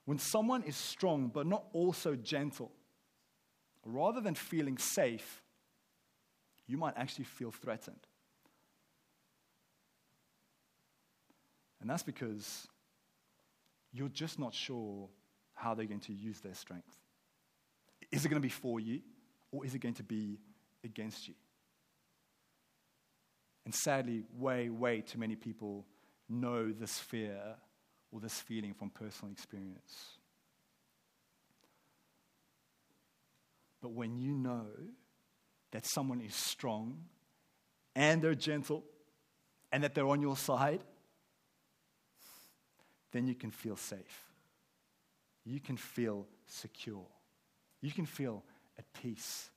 When 0.03 0.19
someone 0.19 0.63
is 0.63 0.75
strong 0.75 1.31
but 1.33 1.47
not 1.47 1.63
also 1.71 2.17
gentle, 2.17 2.73
rather 3.85 4.19
than 4.19 4.35
feeling 4.35 4.77
safe, 4.77 5.41
you 6.67 6.77
might 6.77 6.97
actually 6.97 7.23
feel 7.23 7.51
threatened. 7.51 8.05
And 11.79 11.89
that's 11.89 12.03
because 12.03 12.67
you're 13.93 14.09
just 14.09 14.37
not 14.37 14.53
sure 14.53 15.07
how 15.53 15.73
they're 15.73 15.85
going 15.85 16.01
to 16.01 16.13
use 16.13 16.41
their 16.41 16.53
strength. 16.53 16.97
Is 18.11 18.25
it 18.25 18.27
going 18.27 18.41
to 18.41 18.45
be 18.45 18.49
for 18.49 18.81
you 18.81 18.99
or 19.53 19.65
is 19.65 19.73
it 19.73 19.79
going 19.79 19.95
to 19.95 20.03
be 20.03 20.37
against 20.83 21.29
you? 21.29 21.33
And 23.65 23.73
sadly, 23.73 24.23
way, 24.37 24.69
way 24.69 25.01
too 25.01 25.17
many 25.17 25.35
people 25.35 25.85
know 26.29 26.71
this 26.71 26.99
fear 26.99 27.41
or 28.11 28.19
this 28.19 28.39
feeling 28.39 28.73
from 28.73 28.91
personal 28.91 29.31
experience. 29.31 30.19
But 33.81 33.91
when 33.91 34.17
you 34.17 34.33
know 34.33 34.67
that 35.71 35.85
someone 35.85 36.21
is 36.21 36.35
strong 36.35 37.03
and 37.95 38.21
they're 38.21 38.35
gentle 38.35 38.83
and 39.71 39.83
that 39.83 39.93
they're 39.93 40.07
on 40.07 40.21
your 40.21 40.37
side, 40.37 40.81
then 43.11 43.27
you 43.27 43.35
can 43.35 43.51
feel 43.51 43.75
safe. 43.75 44.31
You 45.43 45.59
can 45.59 45.77
feel 45.77 46.27
secure. 46.47 47.05
You 47.81 47.91
can 47.91 48.05
feel 48.05 48.43
at 48.77 48.85
peace, 48.93 49.49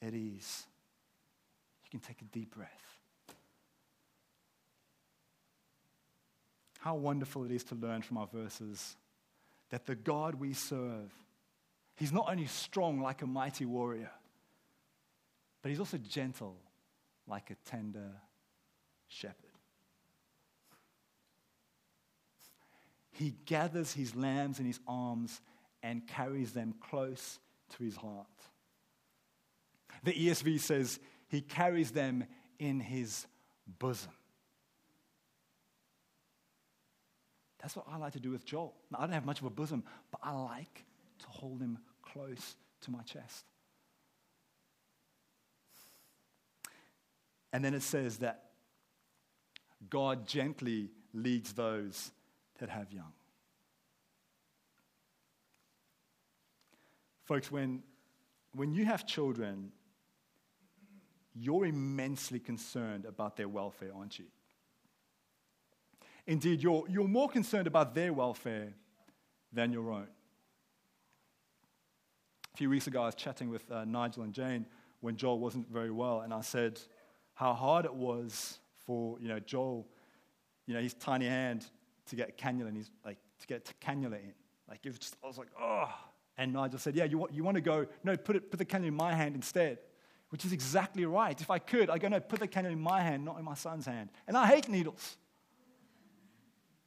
at 0.00 0.14
ease. 0.14 0.64
You 1.84 1.90
can 1.90 2.00
take 2.00 2.22
a 2.22 2.24
deep 2.24 2.54
breath. 2.54 2.97
How 6.88 6.94
wonderful 6.94 7.44
it 7.44 7.50
is 7.50 7.64
to 7.64 7.74
learn 7.74 8.00
from 8.00 8.16
our 8.16 8.26
verses 8.26 8.96
that 9.68 9.84
the 9.84 9.94
God 9.94 10.36
we 10.36 10.54
serve, 10.54 11.12
He's 11.96 12.12
not 12.12 12.30
only 12.30 12.46
strong 12.46 13.02
like 13.02 13.20
a 13.20 13.26
mighty 13.26 13.66
warrior, 13.66 14.10
but 15.60 15.68
He's 15.68 15.80
also 15.80 15.98
gentle 15.98 16.56
like 17.26 17.50
a 17.50 17.56
tender 17.68 18.10
shepherd. 19.06 19.36
He 23.10 23.34
gathers 23.44 23.92
His 23.92 24.16
lambs 24.16 24.58
in 24.58 24.64
His 24.64 24.80
arms 24.88 25.42
and 25.82 26.06
carries 26.06 26.52
them 26.52 26.74
close 26.80 27.38
to 27.76 27.84
His 27.84 27.96
heart. 27.96 28.26
The 30.04 30.14
ESV 30.14 30.58
says 30.60 31.00
He 31.28 31.42
carries 31.42 31.90
them 31.90 32.24
in 32.58 32.80
His 32.80 33.26
bosom. 33.78 34.12
That's 37.60 37.74
what 37.74 37.86
I 37.90 37.96
like 37.96 38.12
to 38.12 38.20
do 38.20 38.30
with 38.30 38.44
Joel. 38.44 38.74
Now, 38.90 38.98
I 38.98 39.02
don't 39.02 39.12
have 39.12 39.26
much 39.26 39.40
of 39.40 39.46
a 39.46 39.50
bosom, 39.50 39.82
but 40.10 40.20
I 40.22 40.32
like 40.32 40.84
to 41.20 41.26
hold 41.28 41.60
him 41.60 41.78
close 42.02 42.56
to 42.82 42.90
my 42.90 43.02
chest. 43.02 43.44
And 47.52 47.64
then 47.64 47.74
it 47.74 47.82
says 47.82 48.18
that 48.18 48.44
God 49.90 50.26
gently 50.26 50.90
leads 51.12 51.52
those 51.52 52.10
that 52.58 52.68
have 52.68 52.92
young. 52.92 53.12
Folks, 57.24 57.50
when, 57.50 57.82
when 58.54 58.72
you 58.72 58.84
have 58.84 59.06
children, 59.06 59.70
you're 61.34 61.66
immensely 61.66 62.38
concerned 62.38 63.04
about 63.04 63.36
their 63.36 63.48
welfare, 63.48 63.90
aren't 63.94 64.18
you? 64.18 64.24
Indeed, 66.28 66.62
you're, 66.62 66.84
you're 66.90 67.08
more 67.08 67.26
concerned 67.26 67.66
about 67.66 67.94
their 67.94 68.12
welfare 68.12 68.74
than 69.50 69.72
your 69.72 69.90
own. 69.90 70.06
A 72.52 72.56
few 72.58 72.68
weeks 72.68 72.86
ago, 72.86 73.00
I 73.00 73.06
was 73.06 73.14
chatting 73.14 73.48
with 73.48 73.68
uh, 73.72 73.86
Nigel 73.86 74.24
and 74.24 74.34
Jane 74.34 74.66
when 75.00 75.16
Joel 75.16 75.38
wasn't 75.38 75.72
very 75.72 75.90
well, 75.90 76.20
and 76.20 76.34
I 76.34 76.42
said 76.42 76.80
how 77.32 77.54
hard 77.54 77.86
it 77.86 77.94
was 77.94 78.58
for 78.84 79.18
you 79.20 79.28
know 79.28 79.40
Joel, 79.40 79.86
you 80.66 80.74
know, 80.74 80.82
his 80.82 80.92
tiny 80.92 81.24
hand 81.24 81.64
to 82.10 82.16
get 82.16 82.28
a 82.28 82.32
cannula, 82.32 82.68
and 82.68 82.76
he's 82.76 82.90
like 83.06 83.16
to 83.40 83.46
get 83.46 83.70
a 83.70 83.86
cannula 83.86 84.22
in. 84.22 84.34
Like 84.68 84.80
it 84.84 84.90
was 84.90 84.98
just, 84.98 85.16
I 85.24 85.28
was 85.28 85.38
like, 85.38 85.48
oh. 85.58 85.88
And 86.36 86.52
Nigel 86.52 86.78
said, 86.78 86.94
yeah, 86.94 87.04
you 87.04 87.16
want, 87.16 87.32
you 87.32 87.42
want 87.42 87.54
to 87.54 87.62
go? 87.62 87.86
No, 88.04 88.18
put 88.18 88.36
it, 88.36 88.50
put 88.50 88.58
the 88.58 88.66
cannula 88.66 88.88
in 88.88 88.94
my 88.94 89.14
hand 89.14 89.34
instead. 89.34 89.78
Which 90.28 90.44
is 90.44 90.52
exactly 90.52 91.06
right. 91.06 91.40
If 91.40 91.50
I 91.50 91.58
could, 91.58 91.88
I'd 91.88 92.02
go, 92.02 92.08
no, 92.08 92.20
put 92.20 92.38
the 92.38 92.48
cannula 92.48 92.72
in 92.72 92.80
my 92.80 93.00
hand, 93.00 93.24
not 93.24 93.38
in 93.38 93.46
my 93.46 93.54
son's 93.54 93.86
hand. 93.86 94.10
And 94.26 94.36
I 94.36 94.46
hate 94.46 94.68
needles 94.68 95.16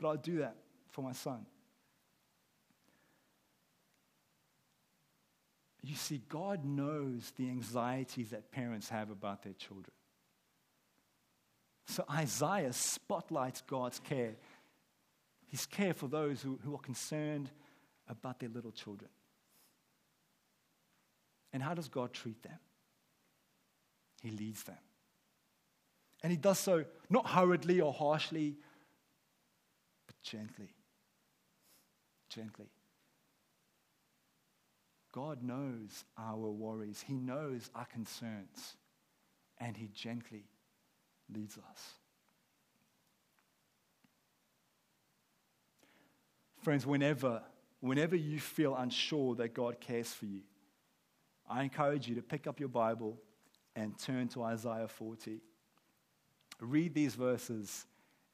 but 0.01 0.09
I'll 0.09 0.17
do 0.17 0.39
that 0.39 0.55
for 0.89 1.03
my 1.03 1.13
son. 1.13 1.45
You 5.83 5.95
see, 5.95 6.21
God 6.27 6.65
knows 6.65 7.31
the 7.37 7.47
anxieties 7.49 8.31
that 8.31 8.51
parents 8.51 8.89
have 8.89 9.09
about 9.09 9.43
their 9.43 9.53
children. 9.53 9.93
So 11.87 12.03
Isaiah 12.11 12.73
spotlights 12.73 13.61
God's 13.61 13.99
care, 13.99 14.35
his 15.47 15.65
care 15.65 15.93
for 15.93 16.07
those 16.07 16.41
who, 16.41 16.59
who 16.63 16.75
are 16.75 16.79
concerned 16.79 17.49
about 18.07 18.39
their 18.39 18.49
little 18.49 18.71
children. 18.71 19.09
And 21.53 21.61
how 21.61 21.73
does 21.73 21.89
God 21.89 22.13
treat 22.13 22.41
them? 22.43 22.59
He 24.21 24.31
leads 24.31 24.63
them. 24.63 24.77
And 26.23 26.31
he 26.31 26.37
does 26.37 26.59
so 26.59 26.85
not 27.09 27.27
hurriedly 27.27 27.81
or 27.81 27.91
harshly 27.91 28.55
gently. 30.23 30.69
Gently. 32.29 32.67
God 35.11 35.43
knows 35.43 36.05
our 36.17 36.49
worries, 36.49 37.03
He 37.05 37.15
knows 37.15 37.69
our 37.75 37.85
concerns, 37.85 38.77
and 39.59 39.75
He 39.75 39.89
gently 39.93 40.45
leads 41.33 41.57
us. 41.57 41.93
Friends, 46.61 46.85
whenever, 46.85 47.41
whenever 47.81 48.15
you 48.15 48.39
feel 48.39 48.75
unsure 48.75 49.35
that 49.35 49.53
God 49.53 49.81
cares 49.81 50.13
for 50.13 50.25
you, 50.25 50.41
I 51.49 51.63
encourage 51.63 52.07
you 52.07 52.15
to 52.15 52.21
pick 52.21 52.47
up 52.47 52.59
your 52.59 52.69
Bible 52.69 53.17
and 53.75 53.97
turn 53.97 54.29
to 54.29 54.43
Isaiah 54.43 54.87
40. 54.87 55.41
Read 56.61 56.93
these 56.93 57.15
verses 57.15 57.85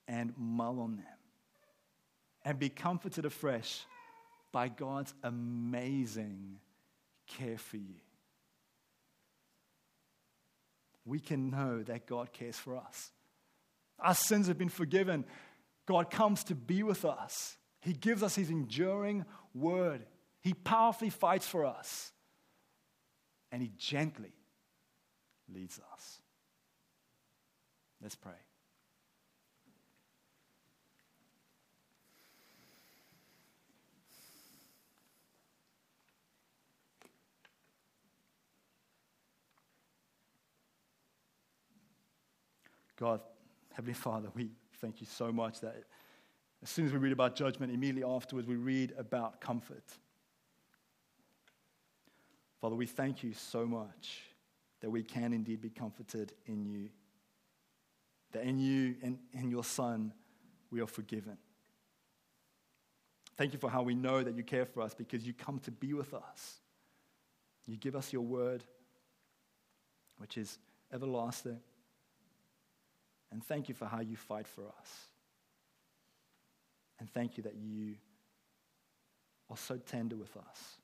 and 0.08 0.34
mull 0.38 0.82
on 0.82 0.98
them 0.98 1.17
and 2.48 2.58
be 2.58 2.70
comforted 2.70 3.26
afresh 3.26 3.84
by 4.54 4.70
God's 4.70 5.14
amazing 5.22 6.60
care 7.28 7.58
for 7.58 7.76
you. 7.76 8.00
We 11.04 11.20
can 11.20 11.50
know 11.50 11.84
that 11.84 12.08
God 12.08 12.32
cares 12.32 12.56
for 12.56 12.78
us. 12.78 13.12
Our 14.00 14.16
sins 14.16 14.48
have 14.48 14.58
been 14.58 14.70
forgiven. 14.70 15.26
God 15.88 16.10
comes 16.10 16.46
to 16.46 16.56
be 16.56 16.84
with 16.84 17.04
us. 17.04 17.58
He 17.82 17.92
gives 17.92 18.24
us 18.24 18.36
His 18.36 18.50
enduring 18.50 19.26
word. 19.54 20.06
He 20.40 20.54
powerfully 20.54 21.10
fights 21.10 21.46
for 21.46 21.66
us. 21.66 22.14
And 23.52 23.62
He 23.62 23.74
gently 23.78 24.32
leads 25.54 25.82
us. 25.94 26.22
Let's 28.02 28.16
pray. 28.16 28.47
God, 42.98 43.22
Heavenly 43.74 43.94
Father, 43.94 44.30
we 44.36 44.50
thank 44.82 45.00
you 45.02 45.08
so 45.08 45.32
much 45.32 45.62
that 45.62 45.76
As 46.64 46.70
soon 46.70 46.86
as 46.86 46.92
we 46.92 46.98
read 46.98 47.12
about 47.12 47.36
judgment, 47.36 47.72
immediately 47.72 48.04
afterwards, 48.04 48.48
we 48.48 48.56
read 48.56 48.94
about 48.98 49.42
comfort. 49.42 49.84
Father, 52.60 52.76
we 52.76 52.88
thank 52.88 53.24
you 53.24 53.34
so 53.34 53.66
much 53.66 54.22
that 54.82 54.90
we 54.90 55.04
can 55.04 55.34
indeed 55.34 55.62
be 55.62 55.70
comforted 55.70 56.34
in 56.48 56.66
you. 56.66 56.90
That 58.32 58.44
in 58.44 58.60
you 58.60 58.96
and 59.04 59.20
in 59.34 59.50
your 59.50 59.64
Son, 59.64 60.14
we 60.72 60.82
are 60.82 60.88
forgiven. 60.88 61.38
Thank 63.38 63.54
you 63.54 63.60
for 63.60 63.70
how 63.70 63.84
we 63.84 63.94
know 63.94 64.24
that 64.24 64.36
you 64.36 64.44
care 64.44 64.66
for 64.66 64.82
us 64.82 64.96
because 64.96 65.26
you 65.26 65.34
come 65.34 65.60
to 65.60 65.72
be 65.72 65.94
with 65.94 66.14
us. 66.14 66.60
You 67.68 67.78
give 67.78 67.96
us 67.96 68.12
your 68.12 68.24
word, 68.24 68.64
which 70.18 70.38
is 70.38 70.58
everlasting. 70.92 71.60
And 73.32 73.44
thank 73.44 73.70
you 73.70 73.76
for 73.76 73.86
how 73.86 74.00
you 74.00 74.16
fight 74.16 74.48
for 74.48 74.64
us. 74.64 74.90
And 77.00 77.10
thank 77.10 77.38
you 77.38 77.44
that 77.44 77.56
you 77.56 77.96
are 79.50 79.58
so 79.58 79.78
tender 79.78 80.16
with 80.16 80.36
us, 80.36 80.78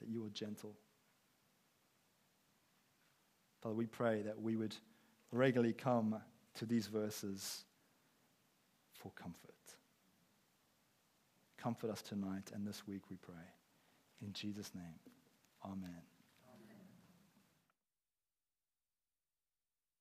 that 0.00 0.08
you 0.08 0.24
are 0.24 0.30
gentle. 0.30 0.74
Father, 3.62 3.74
we 3.74 3.86
pray 3.86 4.22
that 4.22 4.40
we 4.40 4.56
would 4.56 4.74
regularly 5.32 5.74
come 5.74 6.16
to 6.54 6.66
these 6.66 6.86
verses 6.86 7.64
for 8.94 9.10
comfort. 9.12 9.54
Comfort 11.56 11.90
us 11.90 12.02
tonight 12.02 12.50
and 12.54 12.66
this 12.66 12.86
week, 12.86 13.02
we 13.10 13.16
pray. 13.16 13.34
In 14.22 14.32
Jesus' 14.32 14.72
name, 14.74 14.98
amen. 15.64 16.17